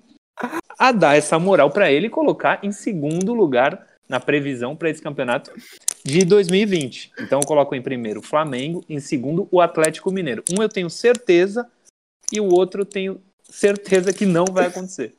a 0.78 0.92
dar 0.92 1.16
essa 1.16 1.40
moral 1.40 1.70
para 1.70 1.92
ele 1.92 2.08
e 2.08 2.10
colocar 2.10 2.60
em 2.64 2.72
segundo 2.72 3.34
lugar 3.34 3.88
na 4.08 4.20
previsão 4.20 4.76
para 4.76 4.90
esse 4.90 5.02
campeonato 5.02 5.52
de 6.04 6.24
2020. 6.24 7.12
Então 7.20 7.40
eu 7.40 7.48
coloco 7.48 7.74
em 7.74 7.82
primeiro 7.82 8.20
o 8.20 8.24
Flamengo, 8.24 8.84
em 8.88 9.00
segundo 9.00 9.48
o 9.52 9.60
Atlético 9.62 10.12
Mineiro. 10.12 10.44
Um 10.52 10.62
eu 10.62 10.70
tenho 10.70 10.90
certeza 10.90 11.68
e 12.32 12.40
o 12.40 12.46
outro 12.54 12.82
eu 12.82 12.86
tenho 12.86 13.22
certeza 13.44 14.14
que 14.14 14.26
não 14.26 14.46
vai 14.46 14.68
acontecer. 14.68 15.16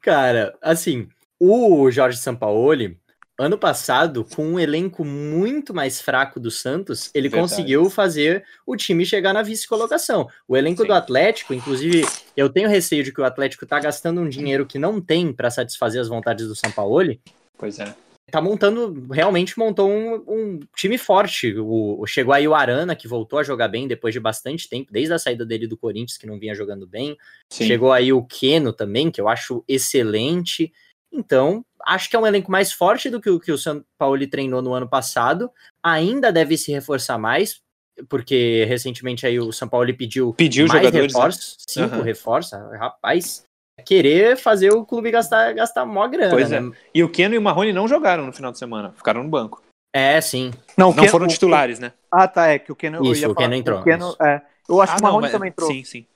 Cara, 0.00 0.56
assim, 0.62 1.08
o 1.38 1.90
Jorge 1.90 2.18
Sampaoli, 2.18 2.98
ano 3.40 3.56
passado, 3.56 4.24
com 4.24 4.44
um 4.44 4.60
elenco 4.60 5.04
muito 5.04 5.72
mais 5.72 6.00
fraco 6.00 6.38
do 6.38 6.50
Santos, 6.50 7.10
ele 7.14 7.28
Verdade. 7.28 7.50
conseguiu 7.50 7.88
fazer 7.88 8.44
o 8.66 8.76
time 8.76 9.04
chegar 9.06 9.32
na 9.32 9.42
vice-colocação. 9.42 10.28
O 10.46 10.56
elenco 10.56 10.82
Sim. 10.82 10.88
do 10.88 10.94
Atlético, 10.94 11.54
inclusive, 11.54 12.04
eu 12.36 12.50
tenho 12.50 12.68
receio 12.68 13.02
de 13.02 13.12
que 13.12 13.20
o 13.20 13.24
Atlético 13.24 13.64
tá 13.66 13.80
gastando 13.80 14.20
um 14.20 14.28
dinheiro 14.28 14.66
que 14.66 14.78
não 14.78 15.00
tem 15.00 15.32
para 15.32 15.50
satisfazer 15.50 16.00
as 16.00 16.08
vontades 16.08 16.46
do 16.46 16.54
Sampaoli. 16.54 17.20
Pois 17.56 17.78
é. 17.78 17.94
Tá 18.30 18.40
montando, 18.40 19.08
realmente 19.10 19.58
montou 19.58 19.90
um, 19.90 20.14
um 20.28 20.60
time 20.76 20.96
forte. 20.96 21.52
O, 21.58 22.00
o- 22.00 22.06
chegou 22.06 22.32
aí 22.32 22.46
o 22.46 22.54
Arana, 22.54 22.94
que 22.94 23.08
voltou 23.08 23.38
a 23.40 23.42
jogar 23.42 23.66
bem 23.66 23.88
depois 23.88 24.14
de 24.14 24.20
bastante 24.20 24.68
tempo, 24.68 24.92
desde 24.92 25.12
a 25.12 25.18
saída 25.18 25.44
dele 25.44 25.66
do 25.66 25.76
Corinthians, 25.76 26.16
que 26.16 26.26
não 26.26 26.38
vinha 26.38 26.54
jogando 26.54 26.86
bem. 26.86 27.16
Sim. 27.50 27.66
Chegou 27.66 27.90
aí 27.90 28.12
o 28.12 28.22
Keno 28.22 28.72
também, 28.72 29.10
que 29.10 29.20
eu 29.20 29.28
acho 29.28 29.64
excelente. 29.66 30.72
Então, 31.12 31.64
acho 31.84 32.08
que 32.08 32.16
é 32.16 32.18
um 32.18 32.26
elenco 32.26 32.50
mais 32.50 32.72
forte 32.72 33.10
do 33.10 33.20
que 33.20 33.28
o 33.30 33.40
que 33.40 33.50
o 33.52 33.58
São 33.58 33.84
Paulo 33.98 34.24
treinou 34.28 34.62
no 34.62 34.72
ano 34.74 34.88
passado. 34.88 35.50
Ainda 35.82 36.32
deve 36.32 36.56
se 36.56 36.70
reforçar 36.72 37.18
mais, 37.18 37.60
porque 38.08 38.64
recentemente 38.66 39.26
aí 39.26 39.38
o 39.40 39.52
São 39.52 39.68
Paulo 39.68 39.94
pediu, 39.96 40.32
Pediu 40.34 40.66
mais 40.66 40.78
jogadores, 40.80 41.12
né? 41.12 41.18
reforços, 41.20 41.56
cinco 41.68 41.94
Aham. 41.96 42.02
reforços. 42.04 42.58
Rapaz, 42.78 43.44
é 43.78 43.82
querer 43.82 44.36
fazer 44.36 44.72
o 44.72 44.84
clube 44.84 45.10
gastar, 45.10 45.52
gastar 45.52 45.84
mó 45.84 46.06
grana, 46.06 46.30
Pois 46.30 46.50
né? 46.50 46.60
E 46.94 47.02
o 47.02 47.08
Keno 47.10 47.34
e 47.34 47.38
o 47.38 47.42
Marrone 47.42 47.72
não 47.72 47.88
jogaram 47.88 48.24
no 48.26 48.32
final 48.32 48.52
de 48.52 48.58
semana, 48.58 48.92
ficaram 48.92 49.24
no 49.24 49.28
banco. 49.30 49.62
É, 49.92 50.20
sim. 50.20 50.52
Não, 50.78 50.94
Não 50.94 51.02
Ken- 51.04 51.10
foram 51.10 51.26
o- 51.26 51.28
titulares, 51.28 51.80
né? 51.80 51.92
Ah, 52.12 52.28
tá, 52.28 52.46
é 52.48 52.58
que 52.60 52.70
o 52.70 52.76
Keno. 52.76 52.98
eu 52.98 53.12
Isso, 53.12 53.22
ia 53.22 53.28
o 53.28 53.34
Keno 53.34 53.48
falar, 53.48 53.56
entrou, 53.56 53.80
O 53.80 53.84
Keno, 53.84 54.16
é. 54.22 54.40
Eu 54.68 54.80
acho 54.80 54.92
Ah, 54.92 54.96
que 54.96 55.00
o 55.00 55.02
não, 55.02 55.08
Marrone 55.10 55.22
mas- 55.22 55.32
também 55.32 55.48
entrou. 55.50 55.68
Sim, 55.72 55.82
sim. 55.82 56.06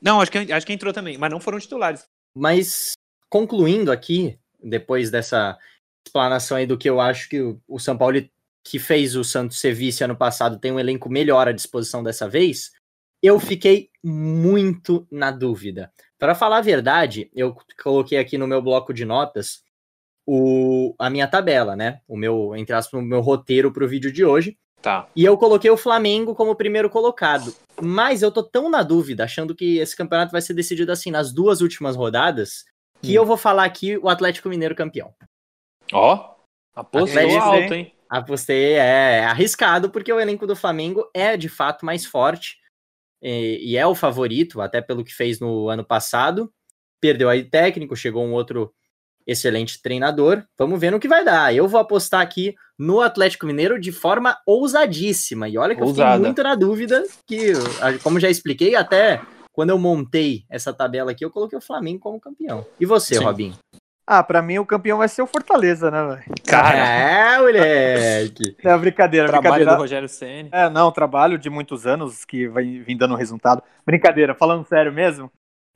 Não, 0.00 0.20
acho 0.20 0.30
que, 0.30 0.52
acho 0.52 0.64
que 0.66 0.72
entrou 0.72 0.92
também, 0.92 1.18
mas 1.18 1.30
não 1.30 1.40
foram 1.40 1.58
titulares. 1.58 2.04
Mas 2.36 2.92
concluindo 3.28 3.90
aqui, 3.90 4.38
depois 4.64 5.10
dessa 5.10 5.58
explanação 6.06 6.56
aí 6.56 6.66
do 6.66 6.78
que 6.78 6.88
eu 6.88 7.00
acho 7.00 7.28
que 7.28 7.40
o, 7.40 7.60
o 7.68 7.78
São 7.78 7.96
Paulo, 7.96 8.22
que 8.64 8.78
fez 8.78 9.14
o 9.14 9.24
Santos 9.24 9.60
ser 9.60 9.74
vice 9.74 10.02
ano 10.02 10.16
passado, 10.16 10.58
tem 10.58 10.72
um 10.72 10.80
elenco 10.80 11.08
melhor 11.08 11.48
à 11.48 11.52
disposição 11.52 12.02
dessa 12.02 12.28
vez, 12.28 12.72
eu 13.22 13.40
fiquei 13.40 13.90
muito 14.02 15.06
na 15.10 15.30
dúvida. 15.30 15.90
Para 16.18 16.34
falar 16.34 16.58
a 16.58 16.62
verdade, 16.62 17.30
eu 17.34 17.56
coloquei 17.82 18.18
aqui 18.18 18.36
no 18.36 18.46
meu 18.46 18.60
bloco 18.60 18.92
de 18.92 19.04
notas 19.04 19.62
o, 20.26 20.94
a 20.98 21.10
minha 21.10 21.26
tabela, 21.26 21.76
né? 21.76 22.00
O 22.08 22.16
meu, 22.16 22.54
entre 22.56 22.74
aspas, 22.74 23.00
o 23.00 23.04
meu 23.04 23.20
roteiro 23.20 23.72
para 23.72 23.84
o 23.84 23.88
vídeo 23.88 24.12
de 24.12 24.24
hoje. 24.24 24.58
Tá. 24.80 25.08
E 25.16 25.24
eu 25.24 25.38
coloquei 25.38 25.70
o 25.70 25.76
Flamengo 25.76 26.34
como 26.34 26.54
primeiro 26.54 26.90
colocado. 26.90 27.54
Mas 27.80 28.22
eu 28.22 28.30
tô 28.30 28.42
tão 28.42 28.68
na 28.68 28.82
dúvida, 28.82 29.24
achando 29.24 29.54
que 29.54 29.78
esse 29.78 29.96
campeonato 29.96 30.32
vai 30.32 30.42
ser 30.42 30.52
decidido 30.52 30.92
assim 30.92 31.10
nas 31.10 31.32
duas 31.32 31.62
últimas 31.62 31.96
rodadas, 31.96 32.64
que 33.04 33.12
Hum. 33.12 33.14
eu 33.22 33.26
vou 33.26 33.36
falar 33.36 33.64
aqui 33.64 33.96
o 33.98 34.08
Atlético 34.08 34.48
Mineiro 34.48 34.74
campeão. 34.74 35.12
Ó, 35.92 36.34
apostou 36.74 37.20
Atlético, 37.20 37.42
alto, 37.42 37.74
hein? 37.74 37.92
Apostei, 38.08 38.74
é, 38.74 39.18
é 39.18 39.24
arriscado, 39.24 39.90
porque 39.90 40.12
o 40.12 40.20
elenco 40.20 40.46
do 40.46 40.54
Flamengo 40.56 41.08
é 41.14 41.36
de 41.36 41.48
fato 41.48 41.84
mais 41.84 42.04
forte 42.06 42.56
e, 43.20 43.72
e 43.72 43.76
é 43.76 43.86
o 43.86 43.94
favorito, 43.94 44.60
até 44.60 44.80
pelo 44.80 45.04
que 45.04 45.12
fez 45.14 45.40
no 45.40 45.68
ano 45.68 45.84
passado. 45.84 46.52
Perdeu 47.00 47.28
aí 47.28 47.42
técnico, 47.44 47.96
chegou 47.96 48.24
um 48.24 48.32
outro 48.32 48.72
excelente 49.26 49.80
treinador. 49.82 50.44
Vamos 50.56 50.78
ver 50.78 50.90
no 50.92 51.00
que 51.00 51.08
vai 51.08 51.24
dar. 51.24 51.54
Eu 51.54 51.66
vou 51.66 51.80
apostar 51.80 52.20
aqui 52.20 52.54
no 52.78 53.00
Atlético 53.00 53.46
Mineiro 53.46 53.80
de 53.80 53.90
forma 53.90 54.38
ousadíssima. 54.46 55.48
E 55.48 55.56
olha 55.58 55.74
que 55.74 55.80
eu 55.82 55.86
Ousada. 55.86 56.12
fiquei 56.12 56.24
muito 56.26 56.42
na 56.42 56.54
dúvida, 56.54 57.02
que, 57.26 57.52
como 58.02 58.20
já 58.20 58.28
expliquei, 58.28 58.74
até 58.74 59.20
quando 59.54 59.70
eu 59.70 59.78
montei 59.78 60.44
essa 60.50 60.74
tabela 60.74 61.12
aqui, 61.12 61.24
eu 61.24 61.30
coloquei 61.30 61.56
o 61.56 61.62
Flamengo 61.62 62.00
como 62.00 62.20
campeão. 62.20 62.66
E 62.78 62.84
você, 62.84 63.14
Sim. 63.14 63.24
Robinho? 63.24 63.54
Ah, 64.06 64.22
pra 64.22 64.42
mim 64.42 64.58
o 64.58 64.66
campeão 64.66 64.98
vai 64.98 65.08
ser 65.08 65.22
o 65.22 65.26
Fortaleza, 65.26 65.90
né, 65.90 66.04
velho? 66.04 66.34
Cara, 66.46 66.76
É, 66.76 67.38
moleque! 67.38 68.56
É 68.62 68.76
brincadeira, 68.76 69.28
trabalho 69.28 69.44
do 69.44 69.54
brincadeira. 69.54 69.80
Rogério 69.80 70.08
Ceni. 70.08 70.50
É, 70.52 70.68
não, 70.68 70.90
trabalho 70.92 71.38
de 71.38 71.48
muitos 71.48 71.86
anos 71.86 72.24
que 72.24 72.48
vai 72.48 72.64
vir 72.80 72.96
dando 72.96 73.14
resultado. 73.14 73.62
Brincadeira, 73.86 74.34
falando 74.34 74.66
sério 74.66 74.92
mesmo. 74.92 75.30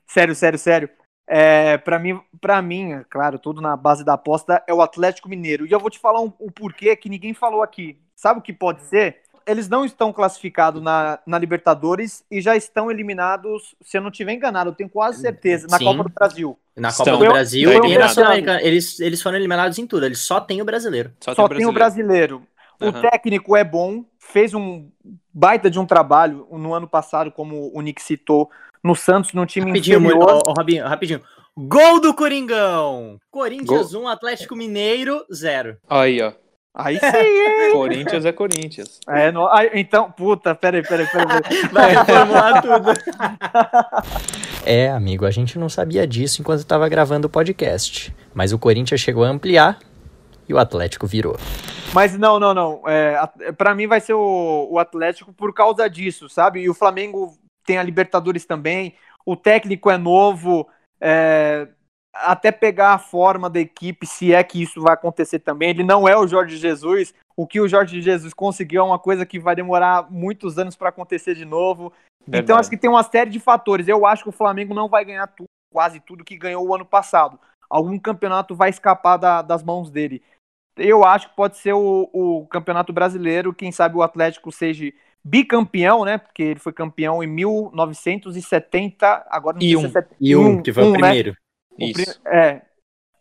Sério, 0.05 0.35
sério, 0.35 0.59
sério. 0.59 0.89
É, 1.27 1.77
para 1.77 1.97
mim, 1.97 2.19
para 2.41 2.61
mim, 2.61 2.93
é 2.93 3.05
claro, 3.09 3.39
tudo 3.39 3.61
na 3.61 3.77
base 3.77 4.03
da 4.03 4.13
aposta 4.13 4.61
é 4.67 4.73
o 4.73 4.81
Atlético 4.81 5.29
Mineiro. 5.29 5.65
E 5.65 5.71
eu 5.71 5.79
vou 5.79 5.89
te 5.89 5.99
falar 5.99 6.21
um, 6.21 6.33
o 6.37 6.51
porquê 6.51 6.95
que 6.95 7.09
ninguém 7.09 7.33
falou 7.33 7.63
aqui. 7.63 7.99
Sabe 8.15 8.39
o 8.39 8.43
que 8.43 8.51
pode 8.51 8.81
ser? 8.83 9.21
Eles 9.49 9.67
não 9.67 9.83
estão 9.85 10.13
classificados 10.13 10.81
na, 10.81 11.19
na 11.25 11.37
Libertadores 11.39 12.23
e 12.29 12.39
já 12.41 12.55
estão 12.55 12.89
eliminados, 12.91 13.75
se 13.81 13.97
eu 13.97 14.01
não 14.01 14.09
estiver 14.09 14.33
enganado, 14.33 14.69
eu 14.69 14.75
tenho 14.75 14.89
quase 14.89 15.21
certeza, 15.21 15.67
na 15.69 15.77
Sim. 15.77 15.85
Copa 15.85 16.03
do 16.03 16.09
Brasil. 16.09 16.59
Na 16.77 16.89
Estão. 16.89 17.05
Copa 17.05 17.17
do 17.17 17.25
Eu- 17.25 17.31
Brasil 17.33 17.71
eu- 17.71 17.85
e 17.85 17.97
na. 17.97 18.07
Sul-Americana. 18.09 18.61
Eles, 18.61 18.99
eles 18.99 19.21
foram 19.21 19.37
eliminados 19.37 19.77
em 19.79 19.87
tudo, 19.87 20.05
eles 20.05 20.19
só 20.19 20.39
tem 20.39 20.61
o 20.61 20.65
brasileiro. 20.65 21.11
Só, 21.19 21.33
Só 21.33 21.47
tem 21.47 21.57
tem 21.57 21.65
o 21.67 21.71
brasileiro. 21.71 22.43
O 22.81 22.85
Aham. 22.85 23.01
técnico 23.01 23.55
é 23.57 23.63
bom, 23.63 24.05
fez 24.17 24.53
um 24.53 24.89
baita 25.33 25.69
de 25.69 25.77
um 25.79 25.85
trabalho 25.85 26.47
no 26.51 26.73
ano 26.73 26.87
passado, 26.87 27.31
como 27.31 27.69
o 27.73 27.81
Nick 27.81 28.01
citou, 28.01 28.49
no 28.83 28.95
Santos, 28.95 29.33
num 29.33 29.45
time 29.45 29.67
Rapidinho, 29.67 29.99
inferior. 29.99 30.23
ó, 30.29 30.41
ó, 30.47 30.53
Robinho, 30.57 30.87
rapidinho. 30.87 31.21
Gol 31.57 31.99
do 31.99 32.13
Coringão! 32.13 33.19
Corinthians 33.29 33.93
1, 33.93 34.07
Atlético 34.07 34.55
Mineiro 34.55 35.25
0. 35.33 35.75
Aí, 35.89 36.21
ó. 36.21 36.31
Aí 36.73 36.97
sim, 36.99 37.05
hein? 37.17 37.71
Corinthians 37.73 38.25
é 38.25 38.31
Corinthians. 38.31 38.99
É, 39.07 39.31
no- 39.31 39.47
aí, 39.49 39.71
então, 39.73 40.11
puta, 40.11 40.53
peraí, 40.55 40.81
peraí, 40.83 41.07
peraí. 41.07 41.41
peraí. 41.41 41.63
Vai 41.73 41.95
reformular 41.95 42.61
tudo. 42.61 42.89
É, 44.65 44.89
amigo, 44.91 45.25
a 45.25 45.31
gente 45.31 45.57
não 45.57 45.67
sabia 45.69 46.05
disso 46.05 46.41
enquanto 46.41 46.59
estava 46.59 46.87
gravando 46.87 47.25
o 47.27 47.29
podcast. 47.29 48.13
Mas 48.35 48.51
o 48.53 48.59
Corinthians 48.59 49.01
chegou 49.01 49.23
a 49.23 49.27
ampliar 49.29 49.79
e 50.47 50.53
o 50.53 50.59
Atlético 50.59 51.07
virou. 51.07 51.37
Mas 51.93 52.15
não, 52.17 52.39
não, 52.39 52.53
não. 52.53 52.81
É, 52.87 53.15
a- 53.15 53.31
pra 53.57 53.73
mim 53.73 53.87
vai 53.87 53.99
ser 53.99 54.13
o, 54.13 54.67
o 54.69 54.77
Atlético 54.77 55.33
por 55.33 55.53
causa 55.53 55.89
disso, 55.89 56.29
sabe? 56.29 56.59
E 56.61 56.69
o 56.69 56.73
Flamengo 56.75 57.35
tem 57.65 57.79
a 57.79 57.83
Libertadores 57.83 58.45
também. 58.45 58.93
O 59.25 59.35
técnico 59.35 59.89
é 59.89 59.97
novo. 59.97 60.67
é, 61.01 61.67
até 62.25 62.51
pegar 62.51 62.93
a 62.93 62.99
forma 62.99 63.49
da 63.49 63.59
equipe, 63.59 64.05
se 64.05 64.33
é 64.33 64.43
que 64.43 64.61
isso 64.61 64.81
vai 64.81 64.93
acontecer 64.93 65.39
também. 65.39 65.69
Ele 65.69 65.83
não 65.83 66.07
é 66.07 66.17
o 66.17 66.27
Jorge 66.27 66.57
Jesus. 66.57 67.13
O 67.35 67.47
que 67.47 67.61
o 67.61 67.67
Jorge 67.67 68.01
Jesus 68.01 68.33
conseguiu 68.33 68.81
é 68.81 68.85
uma 68.85 68.99
coisa 68.99 69.25
que 69.25 69.39
vai 69.39 69.55
demorar 69.55 70.11
muitos 70.11 70.57
anos 70.57 70.75
para 70.75 70.89
acontecer 70.89 71.35
de 71.35 71.45
novo. 71.45 71.93
Então 72.23 72.31
Verdade. 72.33 72.59
acho 72.59 72.69
que 72.69 72.77
tem 72.77 72.89
uma 72.89 73.03
série 73.03 73.29
de 73.29 73.39
fatores. 73.39 73.87
Eu 73.87 74.05
acho 74.05 74.23
que 74.23 74.29
o 74.29 74.33
Flamengo 74.33 74.73
não 74.73 74.89
vai 74.89 75.05
ganhar 75.05 75.27
tudo, 75.27 75.47
quase 75.73 75.99
tudo 75.99 76.23
que 76.23 76.37
ganhou 76.37 76.67
o 76.67 76.75
ano 76.75 76.85
passado. 76.85 77.39
algum 77.69 77.99
campeonato 77.99 78.55
vai 78.55 78.71
escapar 78.71 79.17
da- 79.17 79.43
das 79.43 79.61
mãos 79.61 79.91
dele. 79.91 80.23
Eu 80.75 81.05
acho 81.05 81.29
que 81.29 81.35
pode 81.35 81.55
ser 81.57 81.73
o, 81.73 82.09
o 82.11 82.47
campeonato 82.47 82.91
brasileiro, 82.91 83.53
quem 83.53 83.71
sabe 83.71 83.95
o 83.95 84.01
Atlético 84.01 84.51
seja 84.51 84.91
bicampeão, 85.23 86.03
né? 86.03 86.17
Porque 86.17 86.41
ele 86.41 86.59
foi 86.59 86.73
campeão 86.73 87.21
em 87.23 87.27
1970, 87.27 89.27
agora 89.29 89.57
não 89.57 89.63
E 89.63 89.75
um. 89.75 89.85
é 89.85 89.89
70 89.89 90.15
E 90.19 90.35
um, 90.35 90.61
que 90.61 90.73
foi 90.73 90.83
o 90.83 90.87
né? 90.87 90.91
primeiro. 90.93 91.31
O 91.31 91.35
Isso. 91.85 91.93
pri- 92.21 92.31
É. 92.33 92.61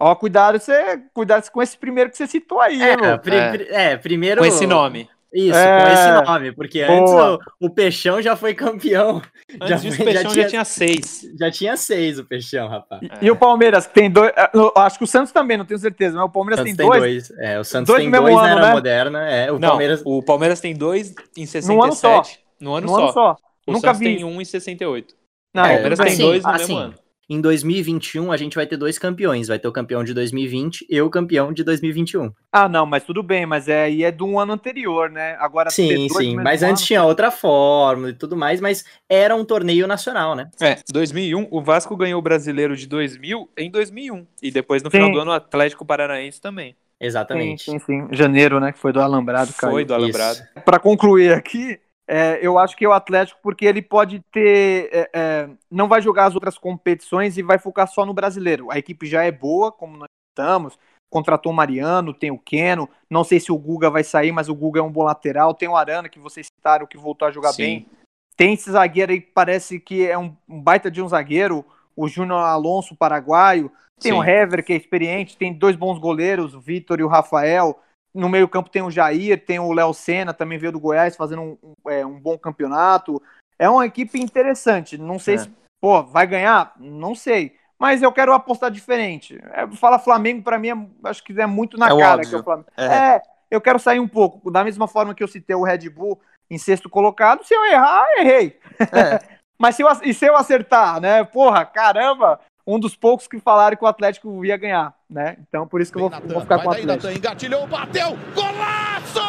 Ó, 0.00 0.14
cuidado, 0.14 0.58
você, 0.60 1.00
cuidado 1.12 1.50
com 1.50 1.60
esse 1.60 1.76
primeiro 1.76 2.08
que 2.10 2.16
você 2.16 2.26
citou 2.26 2.60
aí, 2.60 2.80
É, 2.80 3.16
pri- 3.18 3.36
É. 3.36 3.92
é, 3.92 3.96
primeiro. 3.96 4.40
Com 4.40 4.46
esse 4.46 4.66
nome. 4.66 5.08
Isso, 5.34 5.58
É. 5.58 5.82
com 5.82 5.92
esse 5.92 6.26
nome, 6.30 6.52
porque 6.52 6.80
antes 6.80 7.10
Boa. 7.12 7.38
o, 7.60 7.66
o 7.66 7.70
Peixão 7.70 8.22
já 8.22 8.34
foi 8.34 8.54
campeão. 8.54 9.20
Já 9.60 9.74
Antes 9.74 9.82
disso, 9.82 9.96
foi- 9.98 10.06
o 10.06 10.08
já 10.08 10.14
Peixão 10.20 10.30
já 10.30 10.34
tinha- 10.34 10.48
tinha 10.48 10.64
seis. 10.64 11.20
Já 11.38 11.50
tinha 11.50 11.76
seis 11.76 12.18
o 12.18 12.24
Peixão, 12.24 12.66
rapaz. 12.68 13.02
E, 13.20 13.26
e 13.26 13.30
o 13.30 13.36
Palmeiras, 13.36 13.86
que 13.86 13.92
tem 13.92 14.10
dois. 14.10 14.32
é, 14.34 14.48
eu 14.54 14.72
Acho 14.76 14.96
que 14.98 15.04
o 15.04 15.06
Santos 15.06 15.30
também, 15.32 15.58
não 15.58 15.66
tenho 15.66 15.78
certeza, 15.78 16.16
mas 16.16 16.24
o 16.24 16.30
Palmeiras 16.30 16.60
Santos 16.60 16.76
tem 16.76 16.86
dois. 16.86 17.00
dois. 17.02 17.30
É, 17.38 17.58
o 17.60 17.64
Santos 17.64 17.88
dois 17.88 17.98
tem 17.98 18.06
no 18.06 18.12
mesmo 18.12 18.26
dois 18.26 18.36
na 18.36 18.42
ano, 18.44 18.58
era 18.58 18.68
né? 18.68 18.72
moderna. 18.72 19.28
É, 19.30 19.52
o 19.52 19.58
Não, 19.58 19.68
Palmeiras. 19.68 20.02
o 20.06 20.22
Palmeiras 20.22 20.60
tem 20.60 20.74
dois 20.74 21.14
em 21.36 21.44
67. 21.44 21.76
No 21.76 21.82
ano 21.84 21.92
só. 21.94 22.22
No 22.60 22.74
ano 22.76 22.86
No 22.86 22.92
só. 22.94 23.02
ano 23.02 23.12
só. 23.12 23.36
O 23.66 23.72
Nunca 23.72 23.88
Santos 23.88 23.98
vi. 24.00 24.16
tem 24.16 24.24
um 24.24 24.40
em 24.40 24.44
68. 24.46 25.14
Não, 25.54 25.62
o 25.62 25.66
É, 25.66 25.72
Palmeiras 25.74 25.98
tudo 25.98 26.04
tem 26.06 26.14
assim, 26.14 26.22
dois 26.22 26.42
no 26.42 26.50
assim, 26.50 26.58
mesmo 26.74 26.78
ano. 26.78 26.94
Em 27.30 27.42
2021, 27.42 28.32
a 28.32 28.38
gente 28.38 28.54
vai 28.54 28.66
ter 28.66 28.78
dois 28.78 28.98
campeões. 28.98 29.48
Vai 29.48 29.58
ter 29.58 29.68
o 29.68 29.72
campeão 29.72 30.02
de 30.02 30.14
2020 30.14 30.86
e 30.88 30.98
o 31.02 31.10
campeão 31.10 31.52
de 31.52 31.62
2021. 31.62 32.32
Ah, 32.50 32.66
não, 32.68 32.86
mas 32.86 33.04
tudo 33.04 33.22
bem, 33.22 33.44
mas 33.44 33.68
é, 33.68 33.82
aí 33.84 34.02
é 34.02 34.10
do 34.10 34.24
um 34.24 34.40
ano 34.40 34.54
anterior, 34.54 35.10
né? 35.10 35.36
Agora 35.38 35.68
ter 35.68 35.72
Sim, 35.72 36.08
sim. 36.08 36.36
Mas 36.36 36.62
ano- 36.62 36.72
antes 36.72 36.86
tinha 36.86 37.04
outra 37.04 37.30
fórmula 37.30 38.08
e 38.08 38.14
tudo 38.14 38.34
mais, 38.34 38.62
mas 38.62 38.82
era 39.10 39.36
um 39.36 39.44
torneio 39.44 39.86
nacional, 39.86 40.34
né? 40.34 40.48
É, 40.58 40.78
2001, 40.90 41.48
o 41.50 41.60
Vasco 41.60 41.94
ganhou 41.96 42.18
o 42.18 42.22
Brasileiro 42.22 42.74
de 42.74 42.86
2000 42.86 43.50
em 43.58 43.70
2001. 43.70 44.26
E 44.42 44.50
depois, 44.50 44.82
no 44.82 44.90
Sim. 44.90 44.96
final 44.96 45.12
do 45.12 45.18
ano, 45.20 45.30
o 45.30 45.34
Atlético 45.34 45.84
Paranaense 45.84 46.40
também. 46.40 46.74
Exatamente. 46.98 47.64
Sim, 47.64 47.78
sim, 47.78 47.84
sim. 47.84 48.08
Janeiro, 48.10 48.58
né? 48.58 48.72
Que 48.72 48.78
foi 48.78 48.92
do 48.92 49.00
Alambrado, 49.02 49.52
cara. 49.52 49.72
Foi 49.72 49.84
do 49.84 49.94
Alambrado. 49.94 50.40
Para 50.64 50.78
concluir 50.78 51.32
aqui, 51.32 51.78
é, 52.10 52.38
eu 52.40 52.58
acho 52.58 52.74
que 52.74 52.86
é 52.86 52.88
o 52.88 52.92
Atlético, 52.92 53.38
porque 53.42 53.66
ele 53.66 53.82
pode 53.82 54.20
ter. 54.32 54.88
é, 54.90 55.10
é, 55.12 55.50
não 55.70 55.86
vai 55.86 56.00
jogar 56.00 56.24
as 56.24 56.34
outras 56.34 56.56
competições 56.56 57.36
e 57.36 57.42
vai 57.42 57.58
focar 57.58 57.86
só 57.86 58.06
no 58.06 58.14
brasileiro. 58.14 58.70
A 58.70 58.78
equipe 58.78 59.06
já 59.06 59.24
é 59.24 59.30
boa, 59.30 59.70
como 59.70 59.98
nós 59.98 60.08
estamos. 60.30 60.78
Contratou 61.10 61.52
o 61.52 61.54
Mariano, 61.54 62.14
tem 62.14 62.30
o 62.30 62.38
Keno. 62.38 62.88
Não 63.10 63.22
sei 63.24 63.38
se 63.38 63.52
o 63.52 63.58
Guga 63.58 63.90
vai 63.90 64.02
sair, 64.02 64.32
mas 64.32 64.48
o 64.48 64.54
Guga 64.54 64.80
é 64.80 64.82
um 64.82 64.90
bom 64.90 65.02
lateral. 65.02 65.52
Tem 65.52 65.68
o 65.68 65.76
Arana, 65.76 66.08
que 66.08 66.18
vocês 66.18 66.46
citaram, 66.46 66.86
que 66.86 66.96
voltou 66.96 67.28
a 67.28 67.30
jogar 67.30 67.52
Sim. 67.52 67.62
bem. 67.62 67.86
Tem 68.34 68.54
esse 68.54 68.70
zagueiro 68.70 69.12
aí 69.12 69.20
que 69.20 69.30
parece 69.34 69.78
que 69.78 70.06
é 70.06 70.16
um, 70.16 70.34
um 70.48 70.62
baita 70.62 70.90
de 70.90 71.02
um 71.02 71.08
zagueiro. 71.08 71.62
O 71.94 72.08
Júnior 72.08 72.40
Alonso, 72.40 72.96
paraguaio. 72.96 73.70
Tem 74.00 74.12
o 74.12 74.22
Sim. 74.22 74.30
Hever, 74.30 74.64
que 74.64 74.72
é 74.72 74.76
experiente. 74.76 75.36
Tem 75.36 75.52
dois 75.52 75.76
bons 75.76 75.98
goleiros, 75.98 76.54
o 76.54 76.60
Vitor 76.60 77.00
e 77.00 77.02
o 77.02 77.08
Rafael. 77.08 77.78
No 78.14 78.28
meio-campo 78.28 78.70
tem 78.70 78.82
o 78.82 78.90
Jair, 78.90 79.44
tem 79.44 79.58
o 79.58 79.72
Léo 79.72 79.92
Senna, 79.92 80.32
também 80.34 80.58
veio 80.58 80.72
do 80.72 80.80
Goiás, 80.80 81.16
fazendo 81.16 81.42
um, 81.42 81.58
um, 81.62 81.90
é, 81.90 82.04
um 82.04 82.18
bom 82.18 82.38
campeonato. 82.38 83.22
É 83.58 83.68
uma 83.68 83.86
equipe 83.86 84.18
interessante. 84.20 84.96
Não 84.96 85.18
sei 85.18 85.34
É. 85.34 85.38
se, 85.38 85.50
pô, 85.80 86.02
vai 86.02 86.26
ganhar? 86.26 86.72
Não 86.78 87.14
sei. 87.14 87.56
Mas 87.78 88.02
eu 88.02 88.10
quero 88.10 88.32
apostar 88.32 88.70
diferente. 88.70 89.38
É, 89.52 89.66
fala 89.76 89.98
Flamengo, 89.98 90.42
pra 90.42 90.58
mim, 90.58 90.70
é- 90.70 91.08
acho 91.08 91.22
que 91.22 91.38
é 91.40 91.46
muito 91.46 91.76
na 91.76 91.86
É 91.86 91.88
cara 91.90 92.14
óbvio. 92.16 92.28
que 92.28 92.34
é 92.34 92.38
o 92.38 92.42
Flamengo. 92.44 92.68
É. 92.76 92.84
É, 93.16 93.22
eu 93.50 93.60
quero 93.60 93.78
sair 93.78 94.00
um 94.00 94.08
pouco. 94.08 94.50
Da 94.50 94.64
mesma 94.64 94.88
forma 94.88 95.14
que 95.14 95.22
eu 95.22 95.28
citei 95.28 95.54
o 95.54 95.62
Red 95.62 95.88
Bull 95.90 96.20
em 96.50 96.58
sexto 96.58 96.88
colocado, 96.90 97.44
se 97.44 97.54
eu 97.54 97.64
errar, 97.66 98.04
errei. 98.18 98.58
Mas 99.60 99.74
se 99.76 99.82
eu, 99.82 99.88
e 100.02 100.14
se 100.14 100.24
eu 100.24 100.36
acertar, 100.36 101.00
né? 101.00 101.24
Porra, 101.24 101.64
caramba, 101.66 102.40
um 102.68 102.78
dos 102.78 102.94
poucos 102.94 103.26
que 103.26 103.40
falaram 103.40 103.74
que 103.78 103.82
o 103.82 103.86
Atlético 103.86 104.44
ia 104.44 104.58
ganhar, 104.58 104.94
né? 105.08 105.38
Então 105.48 105.66
por 105.66 105.80
isso 105.80 105.90
que 105.90 105.96
eu 105.96 106.10
vou, 106.10 106.20
vou 106.20 106.42
ficar 106.42 106.58
com 106.58 106.64
o 106.64 106.66
vai 106.66 106.74
daí, 106.74 106.82
Atlético. 106.82 107.06
Natan, 107.06 107.12
engatilhou, 107.14 107.66
bateu, 107.66 108.10
golaço! 108.34 109.22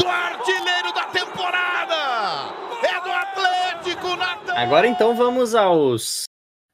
Do 0.00 0.08
artilheiro 0.08 0.92
da 0.92 1.04
temporada! 1.04 2.52
É 2.82 3.00
do 3.04 3.12
Atlético, 3.12 4.16
Natan! 4.16 4.54
Agora 4.54 4.88
então 4.88 5.14
vamos 5.14 5.54
aos, 5.54 6.24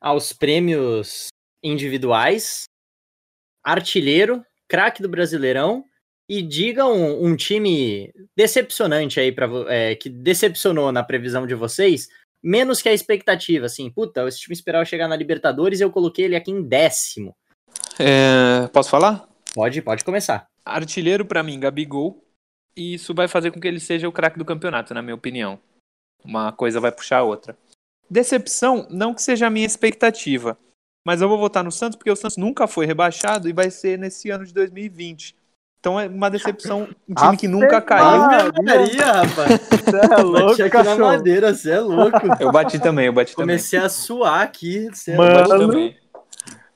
aos 0.00 0.32
prêmios 0.32 1.28
individuais. 1.62 2.64
Artilheiro, 3.62 4.42
craque 4.66 5.02
do 5.02 5.10
Brasileirão. 5.10 5.84
E 6.28 6.42
diga 6.42 6.86
um, 6.86 7.26
um 7.26 7.36
time 7.36 8.12
decepcionante 8.36 9.18
aí 9.18 9.32
para 9.32 9.48
que 9.98 10.10
decepcionou 10.10 10.92
na 10.92 11.02
previsão 11.02 11.46
de 11.46 11.54
vocês, 11.54 12.08
menos 12.42 12.82
que 12.82 12.88
a 12.88 12.92
expectativa, 12.92 13.66
assim, 13.66 13.90
puta, 13.90 14.26
esse 14.28 14.40
time 14.40 14.52
esperava 14.52 14.84
chegar 14.84 15.08
na 15.08 15.16
Libertadores 15.16 15.80
e 15.80 15.82
eu 15.82 15.90
coloquei 15.90 16.26
ele 16.26 16.36
aqui 16.36 16.50
em 16.50 16.62
décimo. 16.62 17.34
É, 17.98 18.68
posso 18.68 18.90
falar? 18.90 19.26
Pode, 19.54 19.80
pode 19.82 20.04
começar. 20.04 20.46
Artilheiro, 20.64 21.24
pra 21.24 21.42
mim, 21.42 21.58
Gabigol. 21.58 22.22
E 22.76 22.94
isso 22.94 23.14
vai 23.14 23.26
fazer 23.26 23.50
com 23.50 23.60
que 23.60 23.66
ele 23.66 23.80
seja 23.80 24.08
o 24.08 24.12
craque 24.12 24.38
do 24.38 24.44
campeonato, 24.44 24.94
na 24.94 25.02
minha 25.02 25.14
opinião. 25.14 25.58
Uma 26.24 26.52
coisa 26.52 26.78
vai 26.78 26.92
puxar 26.92 27.18
a 27.18 27.22
outra. 27.24 27.56
Decepção, 28.08 28.86
não 28.90 29.12
que 29.12 29.22
seja 29.22 29.46
a 29.46 29.50
minha 29.50 29.66
expectativa. 29.66 30.56
Mas 31.04 31.20
eu 31.20 31.28
vou 31.28 31.38
votar 31.38 31.64
no 31.64 31.72
Santos 31.72 31.96
porque 31.96 32.10
o 32.10 32.16
Santos 32.16 32.36
nunca 32.36 32.66
foi 32.66 32.86
rebaixado 32.86 33.48
e 33.48 33.52
vai 33.52 33.70
ser 33.70 33.98
nesse 33.98 34.30
ano 34.30 34.44
de 34.44 34.52
2020. 34.52 35.34
Então 35.80 35.98
é 35.98 36.06
uma 36.08 36.28
decepção. 36.30 36.88
Um 37.08 37.14
time 37.14 37.36
que 37.36 37.46
nunca 37.48 37.80
caiu. 37.80 38.20
Maria, 38.62 39.12
rapaz. 39.12 39.60
Você 39.60 39.96
é 40.12 40.16
louco, 40.22 40.48
Bati 40.48 40.62
aqui 40.62 40.82
na 40.82 40.96
madeira, 40.96 41.54
você 41.54 41.70
é 41.70 41.80
louco. 41.80 42.18
Eu 42.40 42.50
bati 42.50 42.78
também, 42.80 43.06
eu 43.06 43.12
bati 43.12 43.34
também. 43.36 43.46
Comecei 43.56 43.78
a 43.78 43.88
suar 43.88 44.42
aqui. 44.42 44.88
Cê 44.92 45.12
é 45.12 45.14
Eu 45.14 45.18
Mano. 45.18 45.34
louco. 45.34 45.48
bati 45.48 45.66
também. 45.70 45.96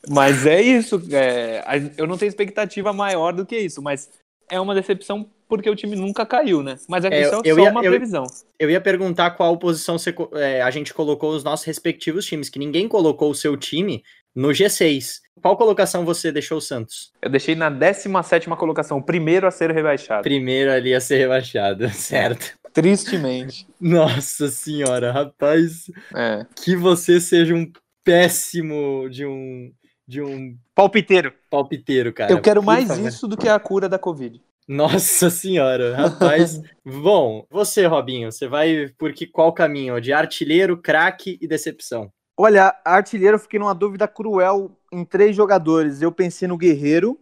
Mas 0.09 0.47
é 0.47 0.61
isso. 0.61 1.01
é, 1.13 1.63
eu 1.97 2.07
não 2.07 2.17
tenho 2.17 2.29
expectativa 2.29 2.93
maior 2.93 3.33
do 3.33 3.45
que 3.47 3.57
isso, 3.57 3.81
mas 3.83 4.09
é 4.51 4.61
uma 4.61 4.75
decepção 4.75 5.27
porque 5.49 5.69
o 5.69 5.77
time 5.77 5.95
nunca 5.97 6.25
caiu, 6.25 6.63
né? 6.63 6.77
Mas 6.89 7.05
é, 7.05 7.09
É, 7.23 7.29
só, 7.29 7.41
eu 7.45 7.57
só 7.57 7.63
ia- 7.63 7.71
uma 7.71 7.85
eu- 7.85 7.91
previsão. 7.91 8.25
Eu 8.59 8.71
ia 8.71 8.81
perguntar 8.81 9.33
qual 9.33 9.57
posição 9.59 9.99
você 9.99 10.15
é, 10.35 10.63
a 10.63 10.71
gente 10.71 10.95
colocou 10.95 11.35
os 11.35 11.45
nossos 11.45 11.67
respectivos 11.67 12.25
times, 12.25 12.49
que 12.49 12.59
ninguém 12.59 12.89
colocou 12.89 13.31
o 13.31 13.35
seu 13.35 13.57
time 13.57 14.03
no 14.35 14.49
G6. 14.49 15.21
Qual 15.41 15.57
colocação 15.57 16.05
você 16.05 16.31
deixou 16.31 16.59
o 16.59 16.61
Santos? 16.61 17.13
Eu 17.23 17.31
deixei 17.31 17.55
na 17.55 17.71
17 17.71 18.49
colocação, 18.51 18.99
o 18.99 19.03
primeiro 19.03 19.47
a 19.47 19.51
ser 19.51 19.71
rebaixado. 19.71 20.23
Primeiro 20.23 20.71
ali 20.71 20.95
a 20.95 21.01
ser 21.01 21.17
rebaixado, 21.19 21.89
certo? 21.91 22.57
Tristemente. 22.73 23.67
Nossa 23.81 24.49
senhora, 24.49 25.13
rapaz, 25.13 25.91
É. 26.15 26.47
que 26.63 26.77
você 26.77 27.21
seja 27.21 27.55
um 27.55 27.71
péssimo 28.05 29.09
de 29.11 29.25
um 29.27 29.73
de 30.07 30.21
um 30.21 30.57
Palpiteiro. 30.75 31.33
palpiteiro, 31.49 32.13
cara. 32.13 32.31
eu 32.33 32.41
quero 32.41 32.63
mais 32.63 32.91
isso 32.99 33.27
do 33.27 33.37
que 33.37 33.49
a 33.49 33.59
cura 33.59 33.89
da 33.89 33.99
Covid. 33.99 34.43
Nossa 34.69 35.31
senhora, 35.31 35.97
rapaz. 35.97 36.61
Bom, 36.85 37.47
você, 37.51 37.87
Robinho, 37.87 38.31
você 38.31 38.47
vai 38.47 38.89
por 38.99 39.13
que 39.13 39.27
qual 39.27 39.53
caminho? 39.53 40.01
De 40.01 40.13
artilheiro, 40.13 40.77
craque 40.77 41.39
e 41.41 41.47
decepção. 41.49 42.13
Olha, 42.45 42.77
artilheiro, 42.85 43.37
eu 43.37 43.39
fiquei 43.39 43.57
numa 43.57 43.73
dúvida 43.73 44.09
cruel 44.09 44.77
em 44.91 45.05
três 45.05 45.37
jogadores. 45.37 46.03
Eu 46.03 46.11
pensei 46.11 46.49
no 46.49 46.59
Guerreiro. 46.59 47.17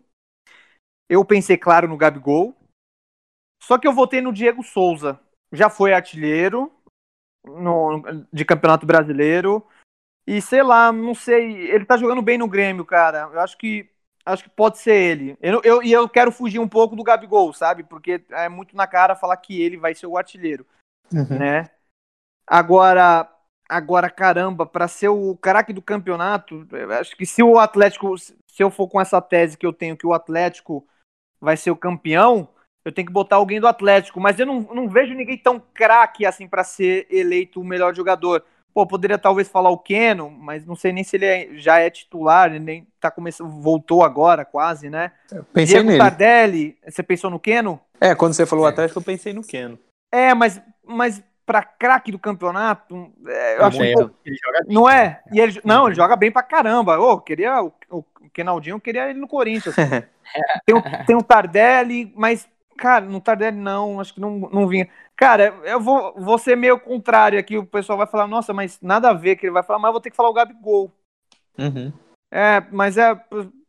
Eu 1.10 1.22
pensei, 1.26 1.58
claro, 1.58 1.86
no 1.86 1.98
Gabigol. 1.98 2.56
Só 3.62 3.76
que 3.76 3.86
eu 3.86 3.92
votei 3.92 4.22
no 4.22 4.32
Diego 4.32 4.62
Souza. 4.62 5.20
Já 5.52 5.68
foi 5.68 5.92
artilheiro 5.92 6.72
no- 7.44 8.02
de 8.32 8.46
Campeonato 8.46 8.86
Brasileiro. 8.86 9.62
E 10.26 10.40
sei 10.40 10.62
lá, 10.62 10.90
não 10.90 11.14
sei. 11.14 11.68
Ele 11.70 11.84
tá 11.84 11.98
jogando 11.98 12.22
bem 12.22 12.38
no 12.38 12.48
Grêmio, 12.48 12.86
cara. 12.86 13.28
Eu 13.30 13.40
acho 13.40 13.58
que 13.58 13.90
acho 14.24 14.44
que 14.44 14.48
pode 14.48 14.78
ser 14.78 14.94
ele. 14.94 15.36
Eu, 15.42 15.60
eu- 15.62 15.82
e 15.82 15.92
eu 15.92 16.08
quero 16.08 16.32
fugir 16.32 16.58
um 16.58 16.68
pouco 16.68 16.96
do 16.96 17.04
Gabigol, 17.04 17.52
sabe? 17.52 17.84
Porque 17.84 18.24
é 18.30 18.48
muito 18.48 18.74
na 18.74 18.86
cara 18.86 19.14
falar 19.14 19.36
que 19.36 19.60
ele 19.60 19.76
vai 19.76 19.94
ser 19.94 20.06
o 20.06 20.16
artilheiro 20.16 20.66
né? 21.38 21.68
Agora, 22.46 23.30
agora 23.70 24.10
caramba, 24.10 24.66
para 24.66 24.88
ser 24.88 25.08
o 25.08 25.36
craque 25.36 25.72
do 25.72 25.80
campeonato, 25.80 26.66
eu 26.72 26.92
acho 26.92 27.16
que 27.16 27.24
se 27.24 27.42
o 27.42 27.58
Atlético, 27.58 28.18
se 28.18 28.34
eu 28.58 28.70
for 28.70 28.88
com 28.88 29.00
essa 29.00 29.20
tese 29.22 29.56
que 29.56 29.64
eu 29.64 29.72
tenho 29.72 29.96
que 29.96 30.06
o 30.06 30.12
Atlético 30.12 30.84
vai 31.40 31.56
ser 31.56 31.70
o 31.70 31.76
campeão, 31.76 32.48
eu 32.84 32.92
tenho 32.92 33.06
que 33.06 33.12
botar 33.12 33.36
alguém 33.36 33.60
do 33.60 33.68
Atlético, 33.68 34.20
mas 34.20 34.38
eu 34.38 34.46
não, 34.46 34.60
não 34.60 34.88
vejo 34.88 35.14
ninguém 35.14 35.38
tão 35.38 35.62
craque 35.72 36.26
assim 36.26 36.48
para 36.48 36.64
ser 36.64 37.06
eleito 37.10 37.60
o 37.60 37.64
melhor 37.64 37.94
jogador. 37.94 38.44
Pô, 38.74 38.86
poderia 38.86 39.18
talvez 39.18 39.48
falar 39.48 39.70
o 39.70 39.78
Keno, 39.78 40.30
mas 40.30 40.64
não 40.64 40.76
sei 40.76 40.92
nem 40.92 41.04
se 41.04 41.16
ele 41.16 41.26
é- 41.26 41.48
já 41.54 41.78
é 41.78 41.90
titular, 41.90 42.50
ele 42.50 42.60
nem 42.60 42.86
tá 43.00 43.10
começando, 43.10 43.50
voltou 43.50 44.02
agora 44.02 44.44
quase, 44.44 44.88
né? 44.90 45.12
Pensei 45.52 45.74
Diego 45.74 45.88
nele. 45.88 45.98
Tardelli, 45.98 46.78
você 46.86 47.02
pensou 47.02 47.30
no 47.30 47.40
Keno? 47.40 47.80
É, 48.00 48.14
quando 48.14 48.32
você 48.34 48.46
falou 48.46 48.66
É. 48.66 48.70
Atlético, 48.70 48.98
eu 48.98 49.04
pensei 49.04 49.32
no 49.32 49.42
Keno. 49.42 49.78
É, 50.12 50.34
mas, 50.34 50.60
mas 50.84 51.22
para 51.50 51.64
craque 51.64 52.12
do 52.12 52.18
campeonato, 52.18 53.10
é, 53.26 53.58
eu 53.58 53.64
acho 53.64 53.78
que. 53.78 53.84
Ele 53.84 54.36
joga 54.36 54.64
bem, 54.64 54.72
Não 54.72 54.88
é? 54.88 55.10
cara. 55.10 55.22
E 55.32 55.40
ele, 55.40 55.60
não, 55.64 55.88
ele 55.88 55.96
joga 55.96 56.14
bem 56.14 56.30
pra 56.30 56.44
caramba. 56.44 56.96
Ô, 57.00 57.20
queria 57.20 57.60
o, 57.60 57.72
o 57.90 58.04
Kenaldinho, 58.32 58.76
eu 58.76 58.80
queria 58.80 59.10
ele 59.10 59.18
no 59.18 59.26
Corinthians. 59.26 59.74
tem, 60.64 60.76
o, 60.76 60.82
tem 61.06 61.16
o 61.16 61.24
Tardelli, 61.24 62.12
mas, 62.16 62.48
Cara, 62.78 63.04
no 63.04 63.20
Tardelli 63.20 63.56
não, 63.56 63.98
acho 63.98 64.14
que 64.14 64.20
não, 64.20 64.38
não 64.38 64.68
vinha. 64.68 64.88
Cara, 65.16 65.52
eu 65.64 65.80
vou, 65.80 66.14
vou 66.16 66.38
ser 66.38 66.56
meio 66.56 66.78
contrário 66.78 67.36
aqui. 67.36 67.58
O 67.58 67.66
pessoal 67.66 67.98
vai 67.98 68.06
falar, 68.06 68.28
nossa, 68.28 68.54
mas 68.54 68.78
nada 68.80 69.10
a 69.10 69.12
ver 69.12 69.34
que 69.34 69.46
ele 69.46 69.52
vai 69.52 69.64
falar, 69.64 69.80
mas 69.80 69.88
eu 69.88 69.92
vou 69.92 70.00
ter 70.00 70.10
que 70.10 70.16
falar 70.16 70.30
o 70.30 70.32
Gabigol. 70.32 70.92
Uhum. 71.58 71.92
É, 72.30 72.62
mas 72.70 72.96
é. 72.96 73.12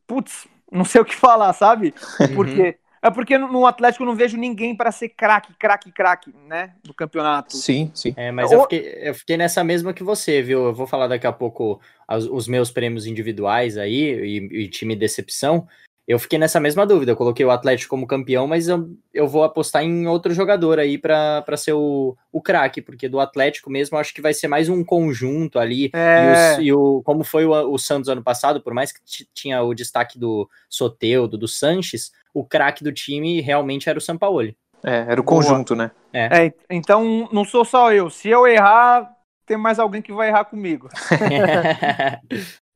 Putz, 0.05 0.47
não 0.71 0.85
sei 0.85 1.01
o 1.01 1.05
que 1.05 1.15
falar, 1.15 1.51
sabe? 1.53 1.95
Porque. 2.35 2.77
É 3.01 3.09
porque 3.09 3.37
no- 3.37 3.65
Atlético 3.65 4.03
eu 4.03 4.07
não 4.07 4.15
vejo 4.15 4.37
ninguém 4.37 4.75
para 4.75 4.91
ser 4.91 5.09
craque, 5.09 5.53
craque, 5.57 5.91
craque, 5.91 6.31
né? 6.47 6.75
Do 6.83 6.93
campeonato. 6.93 7.55
Sim, 7.57 7.89
sim. 7.95 8.13
É, 8.15 8.31
mas 8.31 8.51
Ô- 8.51 8.55
eu 8.55 8.61
fiquei, 8.61 8.99
eu 9.01 9.15
fiquei 9.15 9.37
nessa 9.37 9.63
mesma 9.63 9.93
que 9.93 10.03
você, 10.03 10.41
viu? 10.41 10.65
Eu 10.65 10.73
vou 10.73 10.85
falar 10.85 11.07
daqui 11.07 11.25
a 11.25 11.31
pouco 11.31 11.81
as- 12.07 12.25
os 12.25 12.47
meus 12.47 12.69
prêmios 12.69 13.07
individuais 13.07 13.77
aí 13.77 13.93
e, 14.23 14.63
e 14.63 14.67
time 14.67 14.95
decepção. 14.95 15.67
Eu 16.07 16.19
fiquei 16.19 16.37
nessa 16.37 16.59
mesma 16.59 16.85
dúvida. 16.85 17.11
Eu 17.11 17.15
coloquei 17.15 17.45
o 17.45 17.51
Atlético 17.51 17.89
como 17.91 18.05
campeão, 18.07 18.45
mas 18.45 18.67
eu, 18.67 18.89
eu 19.13 19.27
vou 19.27 19.43
apostar 19.43 19.83
em 19.83 20.07
outro 20.07 20.33
jogador 20.33 20.77
aí 20.77 20.97
pra 20.97 21.41
pra 21.43 21.55
ser 21.55 21.73
o, 21.73 22.17
o 22.31 22.41
craque, 22.41 22.81
porque 22.81 23.07
do 23.07 23.19
Atlético 23.19 23.69
mesmo 23.69 23.95
eu 23.95 24.01
acho 24.01 24.13
que 24.13 24.21
vai 24.21 24.33
ser 24.33 24.47
mais 24.47 24.67
um 24.67 24.83
conjunto 24.83 25.57
ali. 25.57 25.89
É. 25.93 26.25
E, 26.25 26.31
os- 26.59 26.65
e 26.67 26.73
o, 26.73 27.01
como 27.03 27.23
foi 27.23 27.45
o, 27.45 27.51
o 27.71 27.77
Santos 27.79 28.09
ano 28.09 28.21
passado, 28.23 28.61
por 28.61 28.73
mais 28.73 28.91
que 28.91 28.99
tinha 29.33 29.63
o 29.63 29.73
destaque 29.73 30.19
do 30.19 30.49
Soteudo, 30.69 31.37
do 31.37 31.47
Sanches, 31.47 32.11
o 32.33 32.43
craque 32.43 32.83
do 32.83 32.91
time 32.91 33.41
realmente 33.41 33.89
era 33.89 33.97
o 33.97 34.01
Sampaoli. 34.01 34.55
É, 34.83 35.05
era 35.09 35.21
o 35.21 35.23
conjunto, 35.23 35.75
né? 35.75 35.91
É, 36.13 36.51
então 36.69 37.29
não 37.31 37.45
sou 37.45 37.63
só 37.63 37.93
eu. 37.93 38.09
Se 38.09 38.29
eu 38.29 38.47
errar, 38.47 39.11
tem 39.45 39.57
mais 39.57 39.79
alguém 39.79 40.01
que 40.01 40.13
vai 40.13 40.29
errar 40.29 40.45
comigo. 40.45 40.89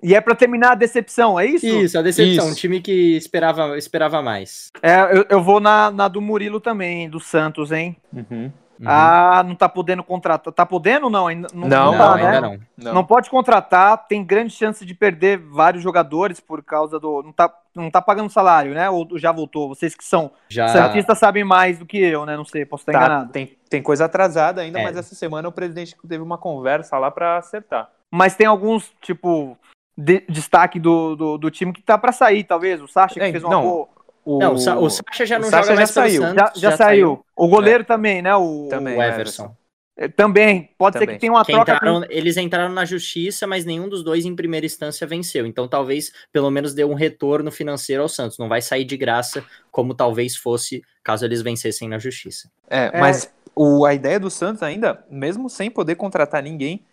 E 0.04 0.14
é 0.14 0.22
pra 0.22 0.36
terminar 0.36 0.74
a 0.74 0.76
decepção, 0.76 1.40
é 1.40 1.48
isso? 1.48 1.66
Isso, 1.66 1.98
a 1.98 2.02
decepção. 2.04 2.46
Um 2.46 2.50
Isso. 2.50 2.60
time 2.60 2.80
que 2.80 3.18
esperava, 3.18 3.76
esperava 3.76 4.22
mais. 4.22 4.70
É, 4.84 5.02
eu, 5.18 5.26
eu 5.28 5.44
vou 5.44 5.60
na, 5.60 5.90
na 5.90 6.08
do 6.08 6.22
Murilo 6.22 6.60
também, 6.60 7.10
do 7.10 7.20
Santos, 7.20 7.72
hein? 7.72 7.98
Uhum. 8.14 8.52
Uhum. 8.80 8.86
Ah, 8.90 9.44
não 9.46 9.56
tá 9.56 9.70
podendo 9.70 10.04
contratar. 10.04 10.54
Tá 10.54 10.66
podendo 10.66 11.06
ou 11.06 11.10
não? 11.10 11.28
Ainda 11.28 11.48
não, 11.54 11.68
Não, 11.68 11.92
não, 11.92 11.98
tá, 11.98 12.16
né? 12.16 12.26
ainda 12.26 12.42
não. 12.42 12.60
Não. 12.78 12.94
Não 12.96 13.04
pode 13.06 13.30
contratar, 13.30 14.06
tem 14.08 14.24
grande 14.24 14.52
chance 14.54 14.86
de 14.86 14.94
perder 14.94 15.38
vários 15.38 15.82
jogadores 15.82 16.40
por 16.40 16.62
causa 16.64 17.00
do. 17.00 17.24
Não 17.24 17.32
tá, 17.32 17.54
não 17.74 17.90
tá 17.90 18.02
pagando 18.02 18.30
salário, 18.30 18.74
né? 18.74 18.90
Ou 18.90 19.08
já 19.18 19.32
voltou? 19.32 19.70
Vocês 19.70 19.96
que 19.96 20.04
são 20.04 20.32
Já. 20.50 20.68
santistas 20.68 21.18
sabem 21.18 21.44
mais 21.44 21.80
do 21.80 21.86
que 21.86 21.98
eu, 21.98 22.26
né? 22.26 22.36
Não 22.36 22.46
sei, 22.46 22.66
posso 22.66 22.82
estar 22.82 22.92
Tá, 22.92 22.98
enganado. 23.06 23.32
tem, 23.32 23.56
tem 23.70 23.82
coisa 23.82 24.06
atrasada 24.06 24.62
ainda, 24.62 24.80
É. 24.80 24.84
mas 24.84 24.98
essa 24.98 25.16
semana 25.16 25.48
o 25.48 25.52
presidente 25.54 25.96
teve 26.08 26.22
uma 26.24 26.38
conversa 26.38 26.98
lá 26.98 27.10
pra 27.10 27.38
acertar. 27.38 27.90
Mas 28.12 28.36
tem 28.36 28.46
alguns, 28.48 28.94
tipo, 29.02 29.58
de- 29.98 30.24
destaque 30.30 30.80
do, 30.80 31.16
do, 31.16 31.38
do 31.38 31.50
time 31.52 31.72
que 31.72 31.82
tá 31.82 31.98
pra 31.98 32.12
sair, 32.12 32.44
talvez. 32.44 32.82
O 32.82 32.88
Sacha 32.88 33.14
que 33.16 33.20
É, 33.22 33.32
fez 33.32 33.44
uma 33.44 33.54
não, 33.54 33.62
boa. 33.62 33.88
O, 34.26 34.40
Não, 34.40 34.54
o, 34.56 34.58
Sa 34.58 34.78
o 34.80 34.90
Sacha 34.90 35.26
já 35.26 35.38
o 35.38 35.42
não 35.42 35.50
Sacha 35.50 35.64
joga 35.64 35.74
já 35.74 35.76
mais 35.76 35.92
pelo 35.92 36.06
saiu. 36.08 36.22
Santos. 36.24 36.62
Já, 36.62 36.70
já, 36.72 36.78
saiu. 36.78 37.26
O 37.36 37.48
goleiro 37.48 37.84
também, 37.86 38.22
né? 38.24 38.36
O, 38.36 38.68
Também. 38.70 38.96
O 38.96 38.98
o 38.98 39.04
Everson. 39.04 39.56
é, 39.98 40.08
também. 40.08 40.70
Pode 40.78 40.94
ser 40.98 41.00
Também. 41.02 41.16
que 41.16 41.22
tenha 41.22 41.32
uma 41.32 41.46
Que 41.46 41.52
troca. 41.54 41.74
entraram- 41.76 42.04
eles 42.10 42.36
entraram 42.36 42.74
na 42.74 42.84
justiça, 42.86 43.46
mas 43.46 43.64
nenhum 43.66 43.88
dos 43.88 44.04
dois 44.04 44.26
em 44.26 44.36
primeira 44.36 44.66
instância 44.66 45.06
venceu. 45.06 45.46
Então 45.46 45.68
talvez 45.68 46.12
pelo 46.34 46.50
menos 46.50 46.74
dê 46.74 46.84
um 46.84 46.96
retorno 46.96 47.52
financeiro 47.52 48.02
ao 48.02 48.10
Santos. 48.10 48.38
Não 48.40 48.50
vai 48.50 48.62
sair 48.64 48.84
de 48.84 48.98
graça 48.98 49.44
como 49.72 49.94
talvez 49.94 50.36
fosse 50.36 50.82
caso 51.04 51.24
eles 51.24 51.42
vencessem 51.44 51.88
na 51.88 52.00
justiça. 52.00 52.50
É, 52.68 52.86
É. 52.94 53.00
mas 53.00 53.32
o, 53.56 53.86
a 53.86 53.94
ideia 53.94 54.20
do 54.20 54.30
Santos 54.32 54.64
ainda, 54.64 55.06
mesmo 55.10 55.50
sem 55.50 55.70
poder 55.70 55.96
contratar 55.96 56.42
ninguém, 56.42 56.84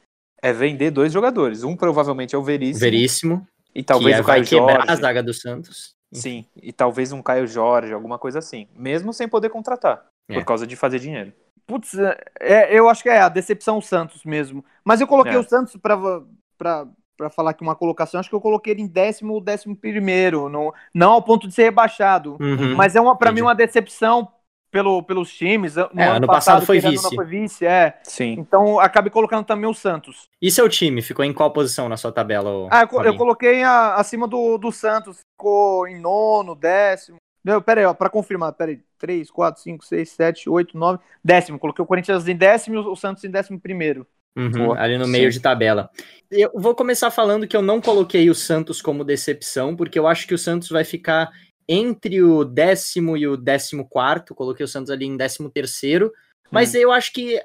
é 0.42 0.53
vender 0.53 0.90
dois 0.90 1.12
jogadores. 1.12 1.64
Um 1.64 1.75
provavelmente 1.75 2.35
é 2.35 2.38
o 2.38 2.42
Veríssimo. 2.42 2.81
Veríssimo, 2.81 3.49
E 3.75 3.83
talvez 3.83 4.16
que 4.16 4.21
o 4.21 4.25
vai 4.25 4.37
Caio 4.40 4.47
quebrar 4.49 4.77
Jorge. 4.77 4.90
a 4.92 4.97
zaga 4.97 5.23
do 5.23 5.33
Santos. 5.33 5.95
Sim, 6.12 6.44
e 6.57 6.72
talvez 6.72 7.11
um 7.12 7.22
Caio 7.22 7.46
Jorge, 7.46 7.92
alguma 7.92 8.18
coisa 8.18 8.38
assim. 8.38 8.68
Mesmo 8.77 9.12
sem 9.12 9.27
poder 9.29 9.48
contratar, 9.51 10.05
É. 10.29 10.35
por 10.35 10.44
causa 10.44 10.66
de 10.66 10.77
fazer 10.77 10.98
dinheiro. 10.98 11.33
Putz, 11.66 11.94
é, 12.40 12.68
eu 12.70 12.88
acho 12.88 13.03
que 13.03 13.09
é 13.09 13.20
a 13.20 13.29
decepção 13.29 13.81
Santos 13.81 14.25
mesmo. 14.25 14.64
Mas 14.85 15.01
eu 15.01 15.07
coloquei 15.07 15.35
É. 15.35 15.38
o 15.38 15.44
Santos 15.44 15.77
pra 15.77 16.87
falar 17.31 17.51
aqui 17.53 17.62
uma 17.62 17.77
colocação. 17.77 18.18
Acho 18.20 18.29
que 18.29 18.35
eu 18.35 18.40
coloquei 18.40 18.72
ele 18.72 18.83
em 18.83 18.87
décimo 18.87 19.35
ou 19.35 19.40
décimo 19.40 19.77
primeiro. 19.77 20.48
Não, 20.48 20.72
não 20.92 21.12
ao 21.12 21.22
ponto 21.22 21.46
de 21.46 21.55
ser 21.55 21.62
rebaixado. 21.64 22.37
Uhum. 22.40 22.75
Mas 22.75 22.96
é 22.96 23.01
entendi. 23.29 23.40
mim 23.42 23.46
uma 23.46 23.55
decepção 23.55 24.29
pelo, 24.73 25.03
pelos 25.03 25.33
times. 25.33 25.77
No 25.77 25.89
É, 26.01 26.09
ano 26.09 26.27
passado 26.27 26.65
foi 26.67 26.81
querendo 26.81 26.97
ou 26.97 27.03
não, 27.03 27.11
vice. 27.11 27.17
foi 27.17 27.27
vice, 27.27 27.67
é. 27.67 28.01
Sim. 28.03 28.33
Então 28.39 28.81
acabei 28.81 29.11
colocando 29.11 29.45
também 29.45 29.71
o 29.71 29.75
Santos. 29.75 30.29
E 30.41 30.51
seu 30.51 30.69
time 30.69 31.03
ficou 31.03 31.25
em 31.25 31.33
qual 31.33 31.53
posição 31.53 31.89
na 31.89 31.97
sua 31.97 32.11
tabela? 32.11 32.69
Ah, 32.71 32.89
eu, 32.91 33.03
eu 33.05 33.17
coloquei 33.17 33.63
a- 33.63 33.95
acima 33.97 34.27
do, 34.27 34.57
do 34.59 34.73
Santos. 34.73 35.19
Ficou 35.39 35.87
em 35.87 36.01
nono, 36.01 36.55
décimo. 36.57 37.19
Não, 37.45 37.61
pera 37.61 37.81
aí, 37.81 37.87
ó, 37.87 37.93
pra 37.93 38.09
confirmar, 38.09 38.53
pera 38.55 38.71
aí. 38.71 38.81
3, 38.99 39.31
4, 39.31 39.61
5, 39.61 39.85
6, 39.85 40.11
7, 40.11 40.49
8, 40.49 40.79
9, 40.79 40.99
décimo. 41.25 41.59
Coloquei 41.59 41.83
o 41.83 41.87
Corinthians 41.87 42.27
em 42.29 42.37
décimo 42.37 42.77
e 42.77 42.79
o 42.79 42.97
Santos 42.97 43.25
em 43.25 43.31
décimo 43.31 43.61
primeiro. 43.61 44.07
Uhum, 44.35 44.73
ali 44.73 44.97
no 44.97 45.07
meio 45.07 45.31
Sim. 45.31 45.39
de 45.39 45.43
tabela. 45.43 45.91
Eu 46.31 46.51
vou 46.55 46.75
começar 46.75 47.11
falando 47.11 47.47
que 47.47 47.55
eu 47.57 47.61
não 47.61 47.81
coloquei 47.83 48.31
o 48.31 48.35
Santos 48.35 48.81
como 48.81 49.05
decepção, 49.05 49.77
porque 49.77 49.99
eu 49.99 50.07
acho 50.07 50.27
que 50.27 50.33
o 50.35 50.39
Santos 50.39 50.71
vai 50.71 50.85
ficar 50.85 51.31
entre 51.68 52.22
o 52.22 52.44
décimo 52.44 53.16
e 53.16 53.27
o 53.27 53.37
décimo 53.37 53.88
quarto. 53.88 54.35
Coloquei 54.35 54.64
o 54.64 54.68
Santos 54.68 54.90
ali 54.90 55.07
em 55.07 55.16
décimo 55.16 55.51
terceiro. 55.51 56.12
Mas 56.51 56.75
eu 56.75 56.92
acho 56.92 57.12
que 57.12 57.40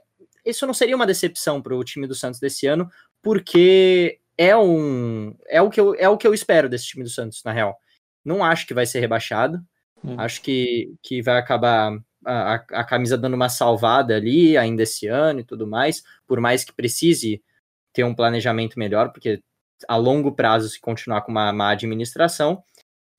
isso 0.46 0.68
não 0.68 0.74
seria 0.74 0.96
uma 0.96 1.08
decepção 1.08 1.62
para 1.62 1.76
o 1.76 1.84
time 1.84 2.08
do 2.08 2.16
Santos 2.16 2.40
desse 2.40 2.68
ano, 2.68 2.90
porque 3.22 4.20
é 4.38 4.56
um 4.56 5.36
é 5.48 5.62
o 5.62 5.70
que 5.70 5.80
eu, 5.80 5.96
é 5.96 6.10
o 6.10 6.18
que 6.18 6.28
eu 6.28 6.34
espero 6.34 6.70
desse 6.70 6.88
time 6.88 7.04
do 7.04 7.10
Santos, 7.10 7.42
na 7.44 7.52
real. 7.52 7.78
Não 8.24 8.44
acho 8.44 8.68
que 8.68 8.74
vai 8.74 8.86
ser 8.86 9.00
rebaixado. 9.00 9.60
Hum. 10.04 10.16
Acho 10.20 10.42
que, 10.42 10.94
que 11.02 11.22
vai 11.22 11.38
acabar 11.38 11.98
a, 12.26 12.56
a, 12.56 12.56
a 12.56 12.84
camisa 12.84 13.18
dando 13.18 13.34
uma 13.34 13.50
salvada 13.50 14.16
ali 14.16 14.58
ainda 14.58 14.84
esse 14.84 15.08
ano 15.08 15.40
e 15.40 15.44
tudo 15.44 15.66
mais, 15.66 16.04
por 16.28 16.40
mais 16.40 16.64
que 16.64 16.74
precise 16.74 17.42
ter 17.94 18.04
um 18.04 18.14
planejamento 18.14 18.78
melhor, 18.78 19.12
porque 19.12 19.42
a 19.88 19.96
longo 19.96 20.32
prazo, 20.32 20.70
se 20.70 20.80
continuar 20.80 21.22
com 21.22 21.32
uma 21.32 21.52
má 21.52 21.72
administração, 21.72 22.64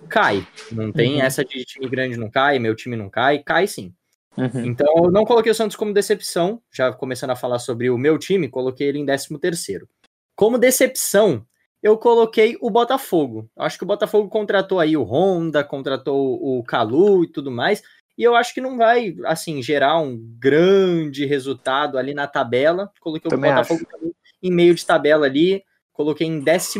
cai. 0.08 0.46
Não 0.70 0.92
tem 0.92 1.16
Uhum. 1.16 1.22
essa 1.22 1.44
de 1.44 1.64
time 1.64 1.88
grande 1.88 2.16
não 2.16 2.30
cai, 2.30 2.58
meu 2.58 2.74
time 2.74 2.96
não 2.96 3.08
cai, 3.08 3.38
cai 3.38 3.66
sim. 3.66 3.92
Uhum. 4.36 4.66
Então, 4.66 4.92
eu 4.96 5.10
não 5.10 5.24
coloquei 5.24 5.50
o 5.50 5.54
Santos 5.54 5.76
como 5.76 5.92
decepção, 5.92 6.62
já 6.72 6.92
começando 6.92 7.30
a 7.30 7.36
falar 7.36 7.58
sobre 7.58 7.90
o 7.90 7.98
meu 7.98 8.18
time, 8.18 8.48
coloquei 8.48 8.86
ele 8.86 8.98
em 8.98 9.06
13 9.06 9.38
terceiro. 9.38 9.88
Como 10.36 10.58
decepção, 10.58 11.44
eu 11.82 11.98
coloquei 11.98 12.56
o 12.60 12.70
Botafogo. 12.70 13.50
Acho 13.56 13.76
que 13.76 13.84
o 13.84 13.86
Botafogo 13.86 14.28
contratou 14.28 14.78
aí 14.78 14.96
o 14.96 15.02
Honda, 15.02 15.64
contratou 15.64 16.38
o 16.40 16.62
Calu 16.62 17.24
e 17.24 17.28
tudo 17.28 17.50
mais, 17.50 17.82
e 18.16 18.22
eu 18.22 18.34
acho 18.34 18.54
que 18.54 18.60
não 18.60 18.76
vai, 18.76 19.16
assim, 19.24 19.60
gerar 19.62 19.98
um 20.00 20.16
grande 20.38 21.24
resultado 21.24 21.98
ali 21.98 22.14
na 22.14 22.26
tabela. 22.26 22.92
Coloquei 23.00 23.28
Também 23.28 23.50
o 23.50 23.54
Botafogo 23.54 23.86
também 23.90 24.12
em 24.40 24.52
meio 24.52 24.74
de 24.74 24.86
tabela 24.86 25.26
ali, 25.26 25.64
coloquei 25.92 26.26
em 26.26 26.42
15 26.44 26.78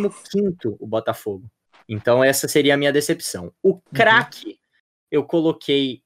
o 0.79 0.87
Botafogo. 0.87 1.51
Então, 1.89 2.23
essa 2.23 2.47
seria 2.47 2.75
a 2.75 2.77
minha 2.77 2.93
decepção. 2.93 3.53
O 3.63 3.81
craque, 3.95 4.59
eu 5.11 5.25
coloquei 5.25 6.03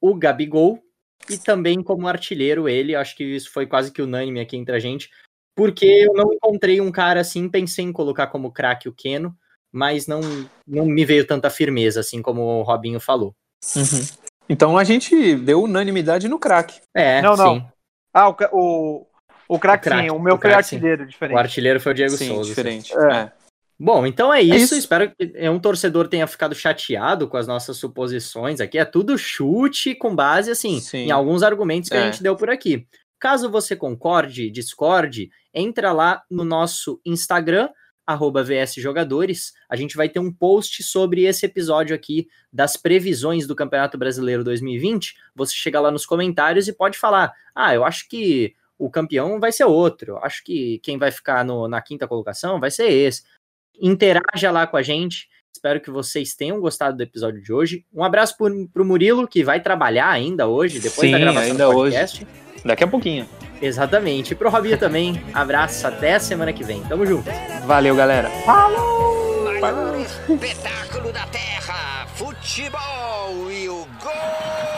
o 0.00 0.14
Gabigol, 0.14 0.80
e 1.28 1.38
também 1.38 1.82
como 1.82 2.06
artilheiro 2.06 2.68
ele, 2.68 2.94
acho 2.94 3.16
que 3.16 3.24
isso 3.24 3.50
foi 3.50 3.66
quase 3.66 3.90
que 3.90 4.02
unânime 4.02 4.40
aqui 4.40 4.56
entre 4.56 4.76
a 4.76 4.78
gente, 4.78 5.10
porque 5.56 5.86
eu 5.86 6.12
não 6.12 6.32
encontrei 6.32 6.80
um 6.80 6.92
cara 6.92 7.20
assim, 7.20 7.48
pensei 7.48 7.84
em 7.84 7.92
colocar 7.92 8.26
como 8.26 8.52
craque 8.52 8.88
o 8.88 8.92
Keno, 8.92 9.34
mas 9.72 10.06
não, 10.06 10.20
não 10.66 10.84
me 10.86 11.04
veio 11.04 11.26
tanta 11.26 11.48
firmeza, 11.50 12.00
assim 12.00 12.20
como 12.20 12.42
o 12.42 12.62
Robinho 12.62 13.00
falou. 13.00 13.34
Uhum. 13.74 14.06
Então 14.48 14.76
a 14.76 14.84
gente 14.84 15.36
deu 15.36 15.62
unanimidade 15.62 16.28
no 16.28 16.38
craque. 16.38 16.80
É, 16.94 17.22
Não, 17.22 17.34
não. 17.36 17.54
sim. 17.56 17.66
Ah, 18.12 18.28
o, 18.28 18.36
o, 18.52 19.06
o 19.48 19.58
craque, 19.58 19.88
O 19.88 19.92
sim, 19.92 20.10
o 20.10 20.18
meu 20.18 20.34
o 20.34 20.40
foi 20.40 20.52
artilheiro, 20.52 21.04
O 21.04 21.06
diferente. 21.06 21.38
artilheiro 21.38 21.80
foi 21.80 21.92
o 21.92 21.94
Diego 21.94 22.12
Sim, 22.16 22.28
Souza. 22.28 22.44
sim. 22.44 22.48
diferente. 22.50 22.92
É. 22.96 23.16
É. 23.16 23.32
Bom, 23.84 24.06
então 24.06 24.32
é 24.32 24.40
isso. 24.40 24.56
isso. 24.56 24.74
Espero 24.76 25.10
que 25.14 25.32
é, 25.34 25.50
um 25.50 25.60
torcedor 25.60 26.08
tenha 26.08 26.26
ficado 26.26 26.54
chateado 26.54 27.28
com 27.28 27.36
as 27.36 27.46
nossas 27.46 27.76
suposições 27.76 28.58
aqui. 28.58 28.78
É 28.78 28.84
tudo 28.84 29.18
chute 29.18 29.94
com 29.94 30.16
base, 30.16 30.50
assim, 30.50 30.80
Sim. 30.80 30.98
em 31.06 31.10
alguns 31.10 31.42
argumentos 31.42 31.90
que 31.90 31.96
a 31.96 32.00
É. 32.00 32.04
gente 32.10 32.22
deu 32.22 32.34
por 32.34 32.48
aqui. 32.48 32.86
Caso 33.20 33.50
você 33.50 33.76
concorde, 33.76 34.50
discorde, 34.50 35.28
entra 35.52 35.92
lá 35.92 36.22
no 36.30 36.44
nosso 36.44 36.98
Instagram, 37.04 37.68
arroba 38.06 38.42
VS 38.42 38.74
Jogadores. 38.76 39.52
A 39.68 39.76
gente 39.76 39.96
vai 39.98 40.08
ter 40.08 40.18
um 40.18 40.32
post 40.32 40.82
sobre 40.82 41.24
esse 41.24 41.44
episódio 41.44 41.94
aqui 41.94 42.26
das 42.50 42.76
previsões 42.78 43.46
do 43.46 43.54
Campeonato 43.54 43.98
Brasileiro 43.98 44.42
2020. 44.42 45.14
Você 45.34 45.54
chega 45.54 45.78
lá 45.78 45.90
nos 45.90 46.06
comentários 46.06 46.68
e 46.68 46.72
pode 46.72 46.96
falar: 46.98 47.32
ah, 47.54 47.74
eu 47.74 47.84
acho 47.84 48.08
que 48.08 48.54
o 48.78 48.90
campeão 48.90 49.38
vai 49.38 49.52
ser 49.52 49.64
outro. 49.64 50.12
Eu 50.12 50.18
acho 50.24 50.42
que 50.42 50.78
quem 50.82 50.96
vai 50.98 51.10
ficar 51.10 51.44
no- 51.44 51.68
na 51.68 51.80
quinta 51.82 52.08
colocação 52.08 52.58
vai 52.58 52.70
ser 52.70 52.90
esse 52.90 53.22
interaja 53.80 54.50
lá 54.50 54.66
com 54.66 54.76
a 54.76 54.82
gente. 54.82 55.28
Espero 55.52 55.80
que 55.80 55.90
vocês 55.90 56.34
tenham 56.34 56.60
gostado 56.60 56.96
do 56.96 57.02
episódio 57.02 57.40
de 57.40 57.52
hoje. 57.52 57.84
Um 57.92 58.02
abraço 58.02 58.36
pro, 58.36 58.68
pro 58.68 58.84
Murilo, 58.84 59.26
que 59.26 59.44
vai 59.44 59.60
trabalhar 59.60 60.10
ainda 60.10 60.46
hoje, 60.46 60.80
depois 60.80 61.10
da 61.10 61.16
Sim, 61.16 61.22
gravação 61.22 61.50
ainda 61.50 61.66
do 61.66 61.72
podcast. 61.72 62.26
Daqui 62.64 62.84
a 62.84 62.88
pouquinho. 62.88 63.28
Exatamente. 63.62 64.32
E 64.32 64.34
pro 64.34 64.50
Robinho 64.50 64.76
também. 64.76 65.22
Abraço, 65.32 65.86
até 65.86 66.14
a 66.14 66.20
semana 66.20 66.52
que 66.52 66.64
vem. 66.64 66.82
Tamo 66.84 67.06
junto. 67.06 67.30
Valeu, 67.66 67.94
galera. 67.94 68.30
Maior 69.60 69.98
espetáculo 70.00 71.12
da 71.12 71.26
Terra, 71.28 72.06
futebol 72.14 73.50
e 73.50 73.68
o 73.68 73.86
gol! 74.02 74.73